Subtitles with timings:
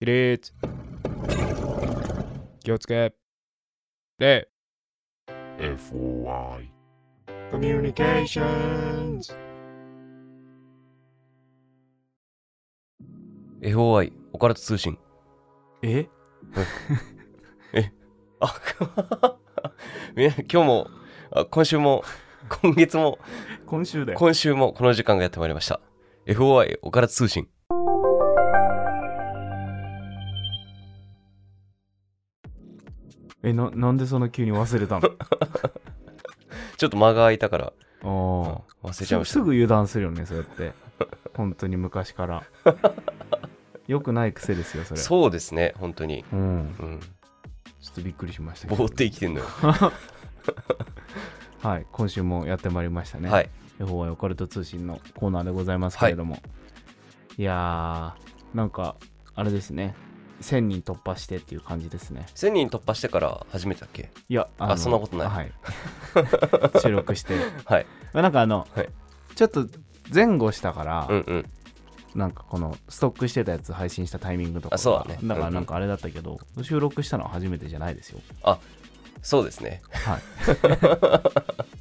[0.00, 0.52] 起立
[2.62, 3.12] 気をつけ。
[4.20, 4.48] 礼
[5.58, 6.68] FOI
[7.50, 9.34] コミュニケーションズ。
[13.60, 14.96] FOI オカルト通信。
[15.82, 16.06] え？
[18.38, 18.54] あ
[20.14, 20.90] みな今日も
[21.32, 22.04] あ今週も
[22.62, 23.18] 今月も
[23.66, 25.80] 今週今週もこの時間がやってまいりました。
[26.26, 27.48] FOI オカルト通信
[33.42, 35.08] えななんでそんな急に忘れたの？
[36.76, 37.64] ちょっと間が空いたから。
[37.66, 39.32] ああ忘れちゃいました。
[39.32, 40.72] すすぐ油断するよねそうやって。
[41.34, 42.44] 本当に昔から。
[43.86, 45.00] よくない癖ですよそれ。
[45.00, 46.24] そうですね本当に。
[46.32, 46.40] うん。
[46.40, 46.42] う
[46.84, 47.00] ん。
[47.80, 48.76] ちょっとびっくりしましたけど。
[48.76, 49.46] ぼーって生きてんのよ。
[51.62, 53.30] はい今週もやってまいりましたね。
[53.30, 53.50] はい。
[53.78, 56.42] FOI オカルト通信のコーナーでございますけれども、
[57.36, 58.96] い、やーなんか
[59.34, 59.94] あれですね
[60.40, 62.26] 1000人突破してっていう感じですね。
[62.34, 64.10] 1000人突破してから初めてだっけ？
[64.28, 65.28] いやああそんなことない。
[65.28, 65.52] はい。
[66.80, 67.34] 収録して。
[67.64, 67.86] はい。
[68.12, 68.88] まあなんかあの、はい。
[69.34, 69.66] ちょっと
[70.14, 71.46] 前後したから、うんうん。
[72.14, 75.18] なんかこのストックしてたやつ配信したタイミングとかそうだね。
[75.22, 75.50] だかうんうん。
[75.50, 78.20] らなんかあれだったけど、収録したのは初めてじゃないですよ。
[79.22, 79.82] そうですね。
[79.92, 80.20] はい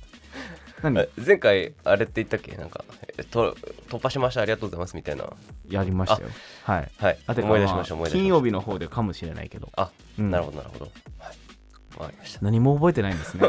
[0.82, 2.56] 前回あれって言ったっけ？
[2.56, 2.86] なんか
[3.18, 3.56] えと
[3.90, 5.26] 突破しましたありがとうございますみたいな。
[5.70, 6.30] やりましたよ。
[6.64, 6.92] はい。
[6.98, 7.18] はい。
[7.28, 9.70] 思い出しましたまあ思い出しました金曜日の方でかもしれないけど。
[9.76, 9.90] あ、
[10.20, 10.30] うん。
[10.32, 10.86] なるほどなるほど。
[11.20, 12.12] はい。
[12.12, 12.40] りました。
[12.42, 13.48] 何も覚えてないんですね。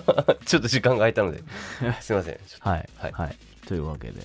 [0.46, 1.42] ちょっと時間が空いたので。
[2.00, 2.38] すいません。
[2.60, 3.12] はい、はい。
[3.12, 3.36] はい、
[3.66, 4.20] というわけで。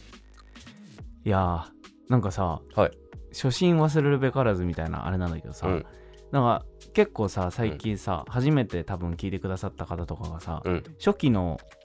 [1.26, 1.64] いやー
[2.10, 2.92] なんかさ、はい。
[3.34, 5.86] 初心忘れるべからずみたいなあれなんだけどさ、うん。
[6.32, 10.84] なんか結構さ最近さ、初めて多分聞いてくださった方とかがさ、とうん。
[10.98, 11.85] 初期のあ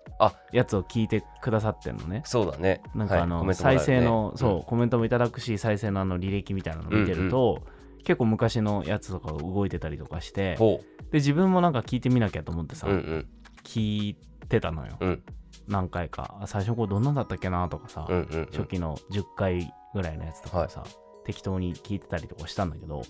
[0.53, 2.23] やつを聞いてくださってんのね。
[2.25, 2.83] そうだね。
[2.95, 7.63] なんかあの、はい再生の、そう、んコメントもいただくし再生のあの履歴みたいなの見てると、
[8.05, 10.81] 結構昔のやつとかが動いてたりとかしてでほ
[11.13, 13.29] 自分もなんか聞いてみなきゃと思ってさ、ううんうん。
[13.65, 14.17] 聞い
[14.49, 15.23] てたのよ、うん。
[15.69, 16.37] 何回か。
[16.41, 18.47] あ最初これどんなんだったっけなとかさ、うんうんうん。
[18.53, 20.83] 初期の10回ぐらいのやつとかをさ、
[21.25, 23.03] 適当に聞いてたりとかしたんだけど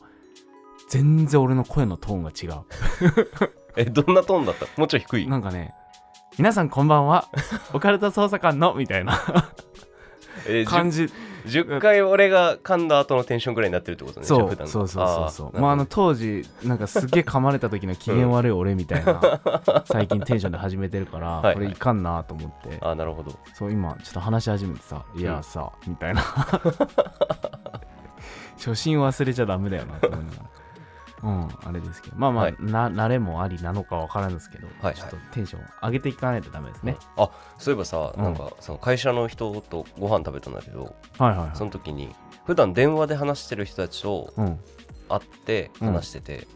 [0.89, 2.65] 全然俺の声のトーンが違う。
[3.77, 4.67] えどんなトーンだった？
[4.77, 5.29] もうちょい低い？
[5.29, 5.73] なんかね
[6.39, 7.29] 皆さんこんばんは。
[7.75, 9.19] オカルト捜査官のみたいな。
[10.49, 11.05] え感じ。
[11.47, 19.41] 10, 10回俺が噛んだ後のテンションぐらいになってるってことねそうそうそうそうそうまああの当時なんかすっげえ噛まれた時の機嫌悪い俺みたいな、
[19.91, 22.77] 最近テンションで始めてるから、これいかんなと思って。
[22.83, 23.33] あーなるほど。
[23.55, 26.23] そう今ちょっと話し始めてさ「いやさ」みたいな。
[28.59, 30.60] 初心忘れちゃダメだよなって思いながら
[31.23, 32.57] うんあれですけどまあまあ、はい。
[32.61, 38.23] な慣れもありなのかわからんですけど、はいちょっとテンション上げていかないとダメですね、あそういえばさうん。
[38.25, 41.51] なんかその会社の人とご飯食べたんだけどはいはいはい。
[41.57, 42.15] その時に
[42.45, 44.59] 普段電話で話してる人たちとうん。
[45.09, 46.47] 会って話してて。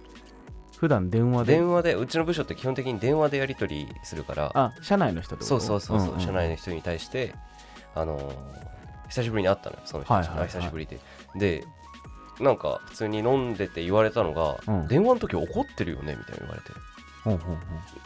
[0.79, 1.55] 普段電話で？
[1.55, 4.51] 電話でうちの部署って基本的に電話でやり取りするから。
[4.55, 5.45] あ社内の人と？
[5.45, 7.35] そうそうそうそう、んん社内の人に対して
[7.95, 8.35] あのー
[9.09, 10.27] 久しぶりに会ったのよその人たち。
[10.29, 10.63] が、はいはいはい。
[10.63, 10.99] 久しぶりで。
[11.37, 11.65] で
[12.41, 14.89] なんか普通に飲んでて言われたのが、うん。
[14.89, 16.71] 電話の時怒ってるよねみたいな言われて。
[17.25, 17.59] ほんほん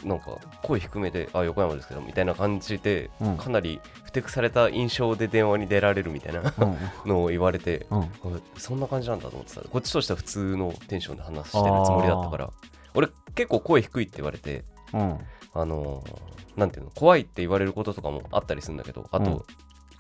[0.05, 3.37] なんか声低めで「あ横山ですけど」みたいな感じで、うん。
[3.37, 6.77] かなりふてくされた印象で電話に出られるみたいなうん。
[7.11, 8.03] のを言われてうん。
[8.03, 8.09] あ
[8.57, 9.63] そんな感じなんだと思ってた。
[9.63, 12.51] こっちとしては普通のテンションで話してるつもりだったから。
[12.95, 15.19] 俺結構声低いって言われてうん。
[15.55, 19.47] あのーなんていうの怖いって言われることとかもあったりするんだけどあと、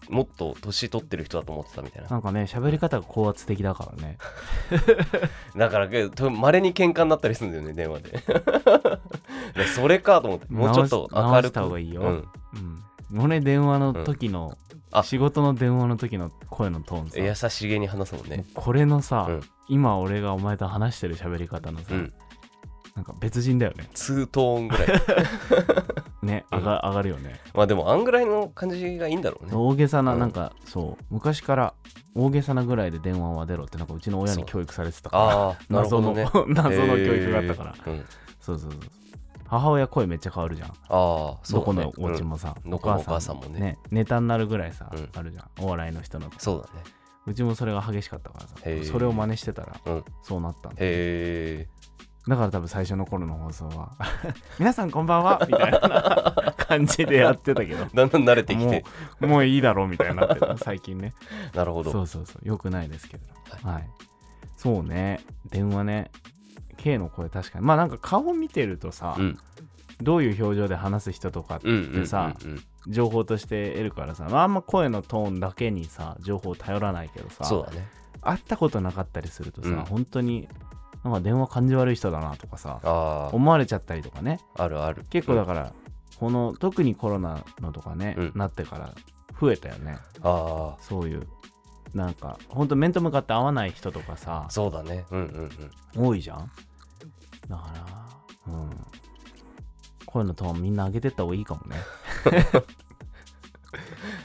[0.08, 2.08] もっと年取ってる人だと思ってたみたいな。
[2.08, 4.18] なんかね喋り方が高圧的だからね。
[5.56, 8.10] だからまれに喧嘩になったりするんだよね電話で。
[9.54, 10.46] で それかと思って。
[10.50, 11.52] もうちょっと明るく。
[11.52, 12.28] た方がいいよ、うん、
[13.14, 13.20] うん。
[13.24, 14.56] 俺電話の時の、
[14.92, 15.02] あ。
[15.02, 17.44] 仕事の電話の時の声のトーンさ。
[17.44, 18.44] 優しげに話すもんね。
[18.54, 19.40] これのさ、うん。
[19.68, 22.12] 今俺がお前と話してる喋り方のさ、うん。
[22.94, 23.88] なんか別人だよね。
[23.94, 24.88] 2トーンぐらい
[26.22, 26.58] ねうん。
[26.58, 27.40] 上が上がるよね。
[27.54, 29.52] まあでもあんぐらいの感じがいいんだろうね。
[29.54, 30.18] 大げさなうん。
[30.18, 31.04] なんか、そう。
[31.10, 31.74] 昔から
[32.14, 36.24] 大げさなぐらいで電話は出ろってなんかうちの親に教育されてたから 謎の、どね。
[36.48, 37.92] 謎の教育があったから、えー。
[37.92, 38.04] うん。
[38.40, 38.80] そうそうそう。
[39.46, 40.68] 母親声めっちゃ変わるじゃん。
[40.68, 41.84] ああそうだね。
[41.84, 42.74] どこのお家もさ、うん。
[42.74, 43.78] お母さんもね。
[43.90, 45.08] ネタになるぐらいさ、うん。
[45.14, 45.64] あるじゃん。
[45.64, 46.84] お笑いの人のそうだね。
[47.26, 48.56] うちもそれが激しかったからさ。
[48.90, 50.04] それを真似してたらうん。
[50.22, 51.68] そうなったんだへえ
[52.28, 53.92] だから多分最初の頃の放送は
[54.60, 57.86] 皆さんこんばんはみたいな 感じでやってたけど。
[57.94, 58.84] だんだん慣れてきて。
[59.20, 60.58] もうもういいだろうみたいになってる。
[60.58, 61.14] 最近ね。
[61.54, 61.90] なるほど。
[61.90, 62.46] そうそうそう。
[62.46, 63.24] よくないですけど。
[63.62, 63.88] はい、
[64.56, 65.20] そうね。
[65.50, 66.10] 電話ね。
[66.76, 67.64] K の声確かに。
[67.64, 69.38] まあなんか顔見てるとさ、うん。
[70.02, 71.92] どういう表情で話す人とかうんうんうんうん。
[72.00, 72.34] でさ
[72.86, 77.88] 情報として得るからさ、まあ、あんま声のトーンだけにさ情報を頼らないけどさそうだね。
[78.20, 79.76] 会ったことなかったりするとさ、うん。
[79.84, 80.48] 本当に
[81.08, 84.40] なんか電話感じ悪い人だなとかさあ思われちゃったりとかね。
[84.56, 85.04] ああるある。
[85.10, 85.72] 結構だから、
[86.18, 88.32] この特にコロナのとかね、うん。
[88.34, 88.94] なってから
[89.40, 89.98] 増えたよね。
[90.22, 91.26] ああそういう。
[91.94, 95.06] なんか本当面と向かって会わない人とかさそうだね。
[95.10, 96.06] うんうんうん。
[96.06, 96.50] 多いじゃん。
[97.48, 97.72] だか
[98.46, 98.70] らうん。
[100.04, 101.76] こういうのとみんな上げてった方がいいかもね、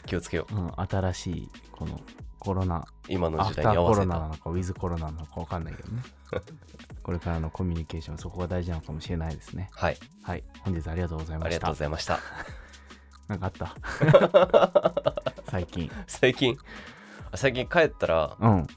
[0.06, 0.56] 気をつけよう。
[0.56, 2.00] うん、新しいこの
[2.44, 4.06] コロナ今の時代に合わせた。
[4.06, 6.02] コロナなのかウィズコロナなのか分かんないけどね。
[7.04, 9.70] これからのコミュニケーションそこが大事なのかもしれないですね。
[9.74, 9.98] はい。
[10.24, 10.44] はい。
[10.62, 11.46] 本日ありがとうございました。
[11.46, 12.20] ありがとうございました。
[13.28, 15.14] なんかあった？
[15.50, 15.92] 最近。
[16.08, 16.58] 最近？
[17.36, 18.68] 最近帰ったらうん。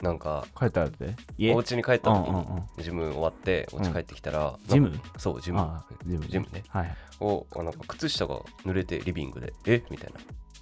[0.00, 1.14] なんか帰ったらって？
[1.36, 1.52] 家？
[1.54, 4.98] お家に帰った時にジム終わってお家帰ってきたらジム？
[5.18, 5.60] そうジム。
[5.60, 6.64] あジムジムね。
[6.68, 9.82] はいをあなんか靴下が濡れてリビングでえ？
[9.90, 10.12] みたい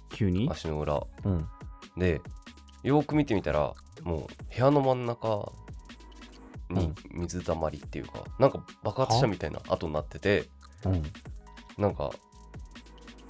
[0.09, 0.45] 急に？
[0.47, 1.01] な足の裏。
[1.23, 1.47] うん。
[1.97, 2.21] で
[2.83, 3.73] よーく見てみたら
[4.03, 4.27] もう部
[4.57, 5.51] 屋の真ん中
[6.69, 10.45] に水たまりっていうか、なんか爆発したみたいな跡になってて
[10.85, 11.03] うん。
[11.77, 12.11] なんか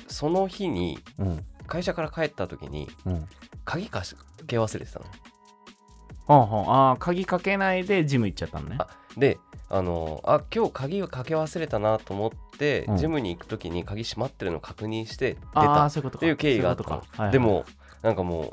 [0.08, 1.46] その日にうん。
[1.68, 3.28] 会社から帰った時にうん。
[3.64, 4.04] 鍵か
[4.48, 5.06] け忘れてたの。
[5.06, 6.92] はあはあ。
[6.92, 8.76] あー鍵かけないでジム行っちゃったのね。
[8.80, 8.88] あ
[9.18, 9.38] で
[9.70, 12.98] あのあ今日鍵をかけ忘れたなと思って、うん。
[12.98, 16.20] ジムに行く時に鍵閉まってるのを確認して出あたっあそういうことか。
[16.22, 17.32] ていう経緯があったの。
[17.32, 17.66] でも
[18.02, 18.52] なんかもう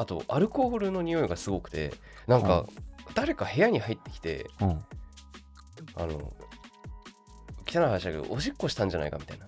[0.00, 1.92] あとアルコールの匂いがすごくて
[2.26, 2.64] なんか
[3.14, 4.68] 誰か部屋に入ってきてうん。
[5.94, 6.32] あの
[7.66, 9.46] 汚い話だけどおしっこしたんじゃないかみたいな。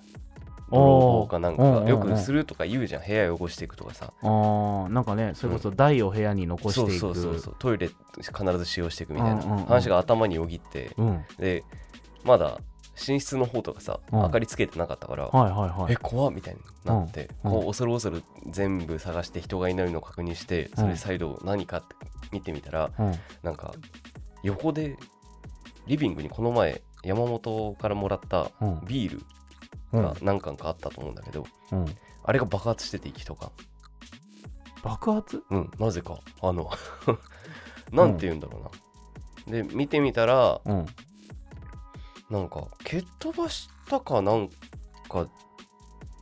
[0.70, 4.12] 泥棒かなんかよくするとか言うじゃん部屋汚していくとかさ。
[4.22, 4.88] あー。
[4.88, 6.98] なんかねそれこそ台を部屋に残していく。
[6.98, 7.56] そうそうそうそう。
[7.58, 7.88] トイレ
[8.18, 10.90] 必ず使用していくみたいな話が頭によぎって。
[10.98, 11.24] うん。
[11.38, 11.64] で
[12.24, 12.58] まだ
[13.08, 14.20] 寝室の方とかさうん。
[14.20, 15.92] 明かりつけてなかったからはいはいはい。
[15.92, 17.50] え怖っみたいになって、うん。
[17.52, 21.94] こう恐る恐る全部探して人がいないのを確認してそれ再度何かって
[22.30, 23.14] 見てみたら、うん。
[23.42, 23.74] なんか
[24.42, 24.96] 横で
[25.86, 28.80] リビングにこの前山本からもらったうん。
[28.86, 29.22] ビール
[29.92, 30.02] うん。
[30.02, 31.84] が何缶かあったと思うんだけど、うん。
[32.24, 33.50] あれが爆発してて息とか
[34.82, 35.42] 爆発？
[35.50, 36.18] うんなぜか。
[36.40, 36.70] あの
[37.92, 38.70] なんて言うんだろ
[39.46, 40.86] うな、で見てみたらうん
[42.32, 44.48] なんか蹴っ飛ばしたかなん
[45.06, 45.28] か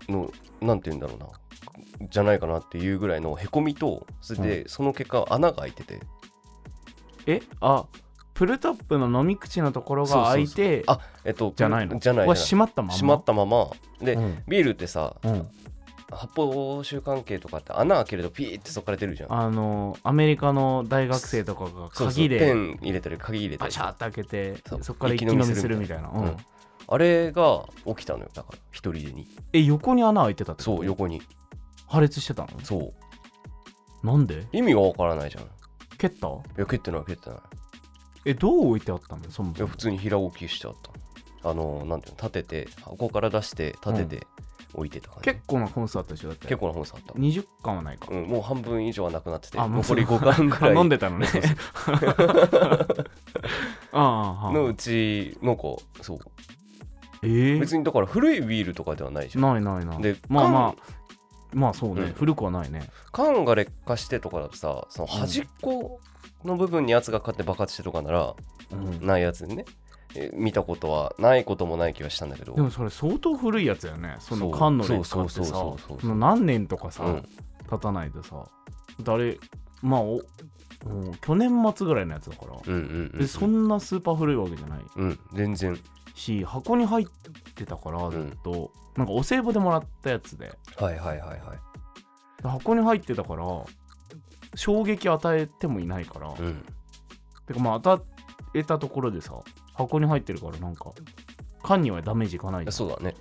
[0.09, 1.19] のなんて言うんだろう
[2.03, 6.01] なじゃないかなっていうぐらいのへこみとそれでその結果穴が開いてて、
[7.27, 7.43] え？
[7.61, 7.87] あ
[8.35, 12.01] プルトップの飲み口のところが開いてあえっとじゃないの？
[12.01, 12.95] じゃないは閉まったまま？
[12.95, 13.71] 閉まったまま。
[14.01, 14.43] で、うん。
[14.49, 15.47] ビールってさうん
[16.11, 19.33] 発泡酒関係とかって穴開けるとピーってそこから出るじゃん。
[19.33, 23.73] あのアメリカの大学生とかが鍵でペン入れたり鍵入れたり。
[23.73, 26.25] さパチャーって開けてそこから一気飲みするみたいな、うん。
[26.25, 26.37] うん。
[26.89, 28.31] あれが起きたのよ。
[28.35, 29.29] だから一人でに。
[29.53, 31.23] え横に穴開いてたってそう横に。
[31.87, 32.49] 破裂してたの？
[32.63, 32.93] そ
[34.03, 34.07] う。
[34.07, 34.47] なんで？
[34.53, 35.45] 意味がわからないじゃん。
[35.45, 35.47] い
[35.99, 36.29] 蹴った？
[36.57, 37.39] や蹴ってない蹴ってない。
[38.27, 39.23] えどう置いてあったの？
[39.31, 40.75] そもいやそも普通に平置きしてあっ
[41.43, 41.51] た。
[41.51, 44.27] あのなんていうの立てて箱から出して立てて
[44.75, 46.47] 置いてた感じ、結構な本数あったでしょだって。
[46.47, 49.59] 結構な本数あった、20巻はないか、うん、もう半分以上はなくなってて。
[49.59, 50.75] 残り5巻ぐらい。
[50.75, 51.29] 飲んでたのね。
[53.93, 55.63] のうちなんか
[56.03, 56.19] そう。
[57.23, 59.43] えー、別にだから古いビールとかではないじゃん。
[59.43, 60.03] ないないない。
[60.03, 60.75] でまあまあ
[61.53, 61.61] 缶。
[61.61, 62.13] まあそうね、うん。
[62.13, 62.89] 古くはないね。
[63.13, 66.01] 缶が劣化してとかだとさその端っこ
[66.45, 68.35] の部分に圧がかかって爆発してとかなら
[68.73, 69.90] うんないやつでねえ
[70.33, 72.55] 見たことはないこともない気がしたんだけど。
[72.55, 74.17] でもそれ相当古いやつやね。
[74.19, 75.65] その缶の劣化ってさ
[76.03, 77.29] 何年とかさ、うん。
[77.69, 78.45] 経たないとさ
[79.03, 79.39] 誰
[79.83, 80.21] まあお
[80.87, 84.81] うん去年末ぐらいのやつだから、うんうんうんでそんなスーパー古いわけじゃない。
[84.97, 85.79] うん全然。
[86.15, 87.07] し箱に入っ
[87.55, 90.53] てたからずっと、なんかお歳暮でもらったやつで。
[90.77, 92.43] はいはいはいはい。
[92.43, 93.45] で箱に入ってたから
[94.55, 96.65] 衝撃与えてもいないから、うん。
[97.47, 98.03] てかまあ与
[98.55, 99.35] えたところでさ
[99.75, 100.93] 箱に入ってるからなんか
[101.63, 102.73] 缶にはダメージいかないじゃん。
[102.73, 103.15] そうだね。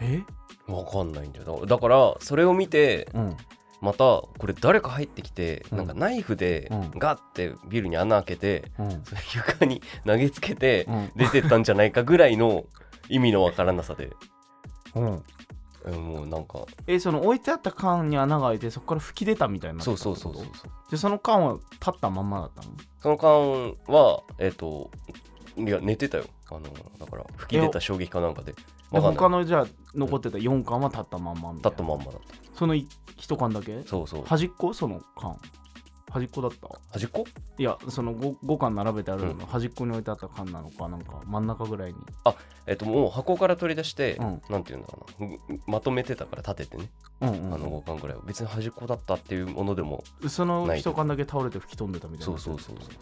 [0.00, 0.22] え？
[0.68, 3.36] わかんないんだよだだからそれを見てうん。
[3.80, 5.78] またこれ誰か入ってきて、うん。
[5.78, 6.90] なんかナイフでうん。
[6.96, 8.90] ガッてビルに穴開けて、うん。
[9.04, 11.12] それ床に 投げつけてうん。
[11.16, 12.64] 出てったんじゃないかぐらいの
[13.08, 14.10] 意味のわからなさで。
[14.94, 15.22] うん
[15.86, 16.64] えもうなんか。
[16.86, 20.46] えその置いてあった缶に穴が開いてそこから吹き出たみたいになそうそうそうそう
[20.90, 22.74] でその缶は立ったまんまだったの？
[23.00, 24.90] その間はえっ、と
[25.56, 26.24] いや寝てたよ。
[26.50, 26.60] あの
[26.98, 28.52] だから吹き出た衝撃かなんかで。
[28.52, 31.76] で他のじゃあ残ってた4缶は立ったまんまみたいな。
[31.76, 32.20] 立ったまんまだっ
[32.54, 33.76] その1缶だけ？
[33.82, 34.24] たそうそう。
[34.24, 34.74] 端っこ？
[34.74, 35.36] その缶
[36.12, 36.68] 端っこだった？
[36.92, 37.24] 端っこ？
[37.58, 41.98] いやその 5, 5巻並べてあるのうの端っこに置いてあった缶なのかなんか真ん中ぐらいに。
[42.66, 44.42] えっともう箱から取り出して、うん。
[44.50, 45.28] なんていうんだろうな。
[45.28, 46.90] うんまとめてたから立ててね、
[47.22, 48.22] うんうんあの5巻ぐらいは。
[48.26, 52.32] 別に端っこだったっていうものでもその一缶だけ倒れて吹き飛んでたみたいな。
[52.32, 52.94] そうそうそうそう。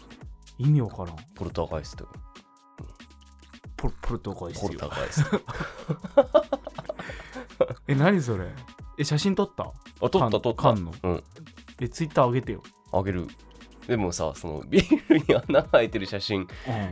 [0.57, 1.15] 意味わからん。
[1.35, 2.07] ポルターガイスト。
[3.77, 5.41] ポルポルトガイスポルよターガイスト。
[7.87, 8.45] え何それ？
[8.97, 9.63] え写真撮った？
[10.01, 10.61] あ取った取った。
[10.63, 10.93] 缶の？
[11.03, 11.23] うん。
[11.79, 13.27] えツイッター上げてよ、あげる。
[13.87, 16.47] でもさその ビールに穴が開いてる写真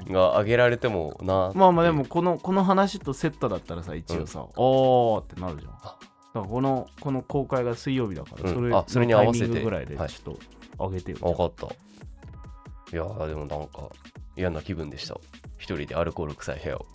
[0.06, 0.13] うん。
[0.13, 5.72] が上げられてもなまあまあでもこのこの話とセットだったらさ一応さ、おーってなるじゃん。
[5.72, 5.98] だあ
[6.34, 8.56] からこのこの公開が水曜日だから、うん。
[8.56, 9.63] それあそれに合わせて。
[9.63, 10.39] ぐらいでちょはいっと
[10.79, 11.68] 上げてよ、分かった。
[11.68, 11.70] い
[12.96, 13.89] やーでもなんか
[14.36, 15.15] 嫌な気分でした。
[15.58, 16.86] 一人でアルコール臭い部屋を。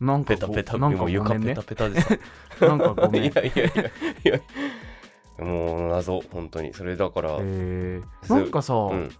[0.00, 0.06] うん。
[0.06, 0.78] なんかごペタペタ。
[0.78, 2.16] なんかもう床ペタペタでさ。
[2.60, 3.24] なんかごめん。
[3.24, 3.88] いやいやいやい
[4.24, 4.40] や
[5.38, 6.72] もう謎本当に。
[6.72, 9.10] それだから、なんかさ、うん。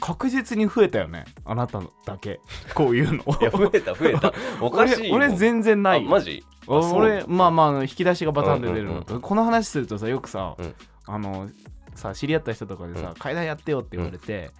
[0.00, 1.26] 確実に増えたよね。
[1.44, 2.40] あなたのだけ。
[2.74, 3.22] こういうの。
[3.40, 4.32] いや増えた増えた。
[4.60, 6.44] おかしい俺俺全然ないマジ？
[6.66, 6.98] あそ
[7.28, 9.02] まあまあ引き出しがバタンで出るの。
[9.02, 10.74] と、うんうんこの話するとさよくさ、うん。
[11.06, 11.48] あの
[11.94, 14.50] さ知り合った人とかでさ、うん階段やってよって言われて、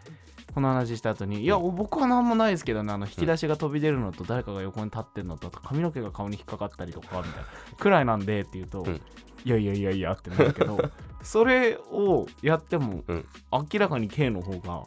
[0.54, 7.46] この話した後に「いや僕は何もないですけどねあの引き出しが飛び出るのと誰かが横に立ってるのと髪の毛が顔に引っかかったりとかみたいな。
[7.78, 9.00] くらいなんでって言うと、うん
[9.44, 10.78] いやいやいやいやってなるけど
[11.22, 13.24] それをやっても、うん。
[13.52, 14.84] 明らかに K の方が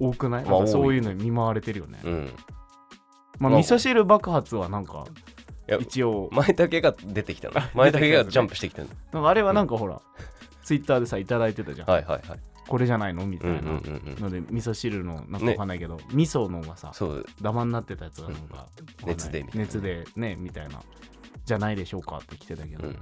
[0.00, 0.96] 多くない、まあなんかそう多い。
[0.96, 2.30] いうのに見舞われてるよね、うん。
[3.38, 5.04] まあまあ味噌汁爆発はなんか
[5.68, 7.54] いや一応前だけが出てきたの。
[7.74, 8.88] 前だけがジャンプしてきたの。
[9.12, 10.00] なんかあれはなんかほら、
[10.64, 12.38] ツイッターでさいただいてたじゃん、はいはいはい。
[12.68, 13.24] これじゃないの？
[13.26, 17.26] みたうんいなうんうんうんので味噌汁のなんかねわかんないけど、味噌のがさそう。
[17.40, 18.66] ダマになってたやつがなんか、わか
[19.04, 19.06] ん。
[19.06, 19.64] ない熱でみたいな。
[19.66, 20.80] 熱でねみたいな
[21.44, 22.98] じゃないでしょうかって来てたけど、うん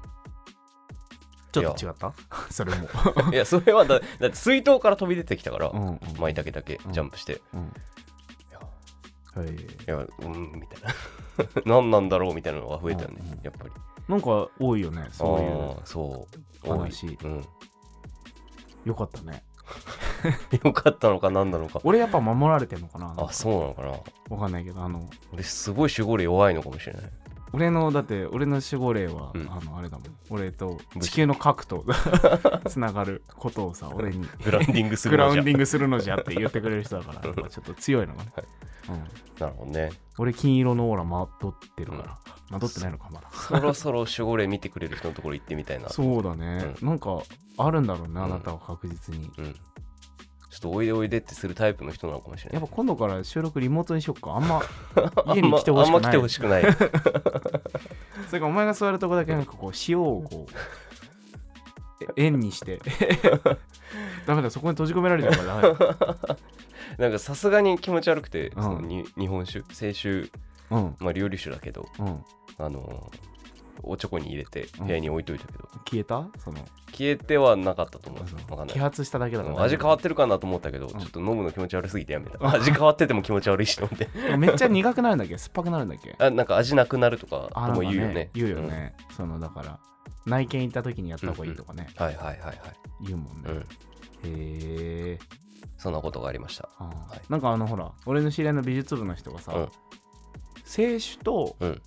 [1.53, 2.13] ちょっと違った？
[2.51, 2.89] それも。
[3.33, 7.41] いやそれはだだって水筒から飛び出てきたからうんうん舞茸だけジャンプして。
[7.55, 7.61] うん。
[7.61, 7.65] い
[8.53, 8.61] や。
[9.35, 9.55] はい。
[9.55, 10.95] いやうんみたいな。
[11.65, 13.71] 何なんだろうみたいなのが増えたよねうんうんやっぱり。
[14.09, 16.29] なんか多いよねそういうそ
[16.65, 16.69] う。
[16.69, 16.79] 多い。
[16.79, 17.19] 話。
[17.23, 17.45] うん。
[18.85, 19.43] よかったね。
[20.63, 21.81] よかったのか何なのか。
[21.85, 23.89] 俺やっぱ守られてんのかなあそうなのかな。
[24.37, 25.09] わかんないけどあの。
[25.33, 27.03] 俺すごい守護霊弱いのかもしれない
[27.53, 29.51] 俺のだって俺の守護霊は、うん。
[29.51, 30.07] あのあれだもん。
[30.31, 31.85] 俺と地球の核と
[32.69, 34.27] つながることをさ 俺に。
[34.45, 35.43] グラウンディングすグラウるのじゃ。
[35.43, 38.47] ンディングするのじゃって言ってくれる人だからちょっと強いのがね、はい。
[38.89, 39.05] うん、
[39.39, 39.91] なるほどね。
[40.19, 42.19] 俺金色のオーラまとってるから、
[42.51, 43.29] まとってないのかまだ。
[43.31, 45.89] そろそろ守護霊見てくれる人のところ行ってみたいな。
[45.89, 47.23] そうだね、なんか
[47.57, 49.57] あるんだろうねあなたは確実に、うん
[50.61, 52.61] っとおいでおいでってするタイプの人なのかもしれない。
[52.61, 54.33] やっぱ今度から収録リモートにしよっか。
[54.37, 54.63] あんま
[55.35, 55.97] 家に来てほしくない。
[55.97, 56.63] あんま来てほしくない。
[58.29, 62.79] それからお前が座るとこだけなんかこう塩をこうえ 円にして。
[64.27, 66.37] ダメだそこに閉じ込められちゃうからダメだ。
[66.99, 70.31] なんかさすがに気持ち悪くて、うんそのに日本酒清酒。
[70.71, 70.97] うん。
[71.01, 71.89] まあ料理酒だけど。
[71.99, 72.25] うん。
[72.59, 73.30] あのー
[73.83, 74.87] おちょこに入れてうん。
[74.87, 76.29] 部屋に置いといたけど、消えた？
[76.39, 76.59] その。
[76.93, 78.23] 消えてはなかったと思う。
[78.51, 82.53] わかんない揮発しただけだから味変わってるかなと思ったけど、ちょっと飲むの気持ち悪すぎてやめた。
[82.53, 84.37] 味変わってても気持ち悪いしと思って。
[84.37, 85.39] めっちゃ苦くなるんだっけ？
[85.39, 86.17] 酸っぱくなるんだっけ？
[86.23, 88.31] あなんか味なくなるとかあとも言うよね。
[88.35, 89.79] 言うよね、そのだから
[90.27, 92.57] 内見行った時にやった方がいいとかね、うんはいはいはいはい、
[93.07, 93.65] 言うもんね、うん、へ
[94.25, 95.19] え
[95.79, 96.69] そんなことがありました。
[97.29, 99.69] なんかあのほら俺の知り合いの美術部の人がさ、うん。
[100.67, 101.83] 清酒とうん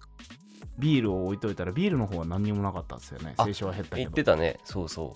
[0.80, 3.34] ビールを置いといたらビールの方は何にもなかったんですよね。
[3.38, 3.98] あ清酒は減ったけど。
[3.98, 4.60] 言ってたね。
[4.63, 5.15] そうそ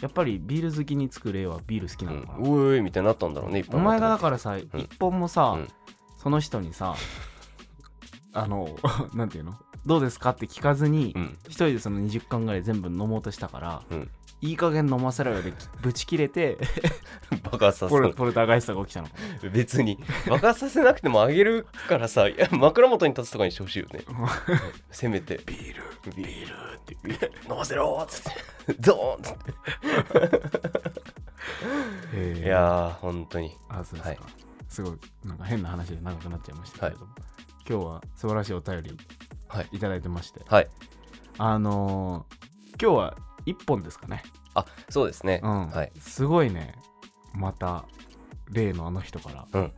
[0.00, 5.68] やっぱりビール好きにつく例はビール好きう、う、なんのかな、おいおいみたいになったんだろうねお前がだからさ、一本もさ、うん。
[6.18, 6.94] その人にさ
[8.32, 8.76] あの
[9.14, 9.54] なんていうの？
[9.86, 10.30] どうですか？
[10.30, 11.38] って聞かずに、うん。
[11.46, 14.10] 一人でその20巻ぐらい全部飲もうとしたから、うん
[14.44, 16.58] いい加減飲ませろよできぶち切れて
[17.50, 19.08] 爆発させポルるポルターガイストが起きたの。
[19.50, 19.98] 別に
[20.28, 24.04] 爆発させなくてもあげるからさいや枕元に立つとかにしてほしいよね。
[24.92, 25.40] せめて。
[25.46, 25.82] ビール
[26.14, 26.74] ビール。
[26.76, 26.94] って。
[27.48, 28.32] 飲ませろっつっ
[28.66, 28.74] て。
[28.80, 29.36] ドーンっつっ
[32.34, 32.40] て。
[32.40, 33.56] いやー本当に。
[33.70, 34.18] あそうですか、はい。
[34.68, 37.14] すごいなんか変な話で長くなっちゃいましたけれども、
[37.66, 38.94] 今日は素晴らしいお便り
[39.48, 39.68] はい。
[39.72, 40.40] いただいてまして。
[40.46, 40.68] はい。
[41.38, 42.44] あのー
[42.76, 44.22] 今日は1本ですかね。
[44.54, 45.92] あそうですね、うん、はい。
[46.00, 46.74] すごいね。
[47.34, 47.84] また
[48.50, 49.72] 例のあの人からうん。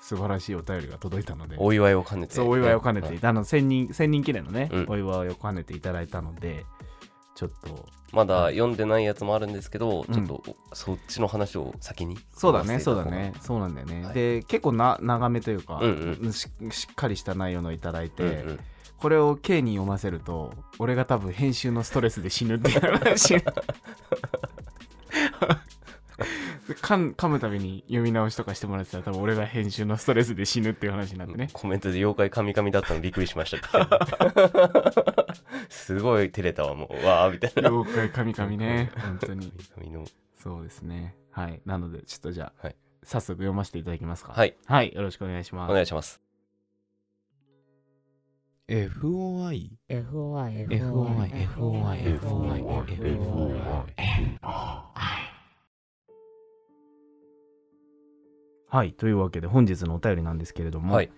[0.00, 2.38] 素晴らしいお便りが届いたので、お祝いを兼ねて。
[2.38, 3.26] お祝いを兼ねて、うん。
[3.26, 4.86] あの1000人1000人記念のね、うん。
[4.88, 6.66] お祝いを兼ねていただいたので
[7.34, 10.14] ちょっとまだ読んでないやつもあるんですけど、うん。
[10.14, 12.18] ちょっとそっちの話を先に。
[12.34, 13.32] そうだねそうだね。
[13.40, 14.14] そうなんだよね、はい。
[14.14, 18.60] で結構な長めというか、うんししっかりした内容のいただいて、うんうん
[19.04, 23.34] これを K に読ませると俺が多分編集のストレスで死ぬっていう話。
[26.80, 31.50] 噛むたびに読み直しとかしてもらってたら多分俺が編集のストレスで死ぬっていう話になってね。
[31.52, 33.90] コメントで妖怪カミカミだったのびっくりしました。
[35.68, 37.06] すごい照れたわもう。
[37.06, 37.68] わーみたいな。
[37.68, 39.48] 妖怪神々ね本当に。
[39.50, 40.06] カミカミの。
[40.42, 41.14] そうですね。
[41.30, 41.60] はい。
[41.66, 42.76] なのでちょっとじゃあ、はい。
[43.02, 44.32] 早速読ませていただきますか。
[44.32, 44.56] はい。
[44.64, 44.94] はい。
[44.94, 45.70] よろしくお願いします。
[45.70, 46.23] お願いします
[48.66, 52.64] FOI FOI FOI FOI FOI
[52.96, 53.60] FOI
[58.66, 61.12] はいというわけで本日のお便りなんですけれども、はい。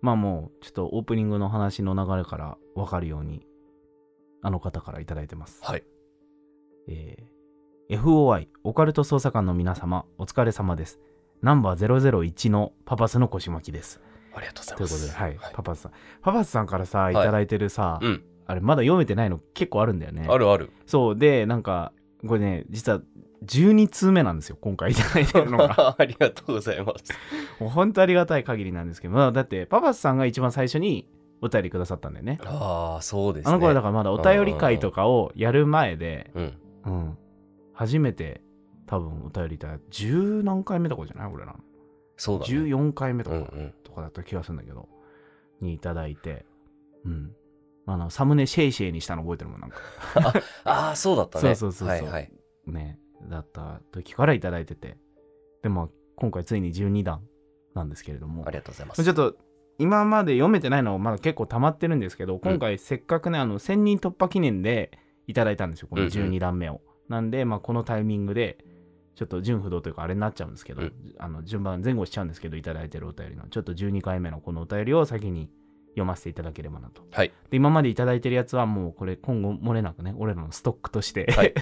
[0.00, 3.44] まあもうちょっとオープニングの話の流れから分かるように
[4.42, 5.64] あの方からいただいてます。
[5.64, 5.82] はい。
[6.88, 7.36] えー
[7.88, 11.00] FOI オカルト捜査官の皆様お疲れ様です。
[11.42, 14.00] ナンバー001のパパスの腰巻きです
[14.36, 15.92] ありがとうございというますことで、はい、パパスさん。
[16.22, 17.14] パパスさんからさい。
[17.14, 18.22] ただいてるさ、うん。
[18.46, 20.26] あれまだ読めてないの結構あるんだよね。
[20.28, 20.70] あるある。
[20.86, 21.16] そう。
[21.18, 21.92] でなんか
[22.26, 23.00] これね実は
[23.44, 25.96] 12通目なんですよ今回いただいてるのが。
[25.98, 27.12] ありがとうございます。
[27.58, 31.08] もう本当ありがたい限りなんですけど、まあ、だってパパスさんが一番最初に
[31.40, 32.38] お便りくださったんだよね。
[32.44, 33.50] ああそうですね。
[33.50, 36.54] あの頃だからまだお便り会とかをやる前で、うん。
[36.84, 37.18] うん、
[37.72, 38.42] 初めて
[38.86, 39.84] 多分お便りいただいた。
[39.90, 41.32] 10何回目とかじゃない？
[41.32, 41.58] 俺らの
[42.16, 42.52] そうだね。
[42.52, 43.74] 14回目とか,、うんうん。
[43.84, 44.88] とかだった気がするんだけど
[45.60, 46.44] にいただいて。
[47.04, 47.32] うん。
[47.88, 49.76] あのサムネシェイシェイにしたの覚えてるもんなんか。
[50.64, 51.54] ああそうだったね。
[51.54, 52.08] そうそうそうそう。
[52.08, 52.32] はいはい。
[52.66, 54.98] ねだった時からいただいてて。
[55.62, 57.22] でも今回ついに12弾
[57.74, 58.44] なんですけれども。
[58.46, 59.04] ありがとうございます。
[59.04, 59.36] ちょっと
[59.78, 66.12] 今まで読めてないのまだ結構溜まってるんですけど今回せっかくね、あの1000人突破記念でいただいたんですよこのうんうん。
[66.12, 68.58] 12弾目を、なんで、まあ、このタイミングで
[69.16, 70.92] ちょっと順不動というかあれになっちゃうんですけど、うん。
[71.18, 73.44] あの順番前後しちゃうんですけどいただいてるお便りの。
[73.48, 75.48] ちょっと12回目のこのお便りを先に
[75.88, 77.02] 読ませていただければなと。
[77.10, 77.32] はい。
[77.50, 81.54] で今までいただいてるやつはもうこれ今後漏れなくね俺らのストックとして、はい。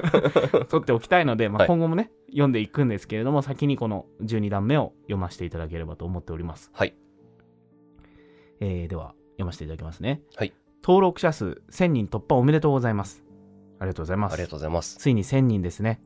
[0.68, 1.68] 取っておきたいので、まあ、はい。
[1.68, 6.94] 今後もね、読んでいくんですけれども先にこの12段目を読ませていただければと思っております、はい。
[8.60, 10.20] えーでは読ませていただきますね。
[10.36, 10.52] はい。
[10.82, 13.24] 登録者数1000人突破おめでとうございます。
[13.78, 14.34] ありがとうございます。
[14.34, 14.98] ありがとうございます。
[14.98, 16.02] ついに1000人ですね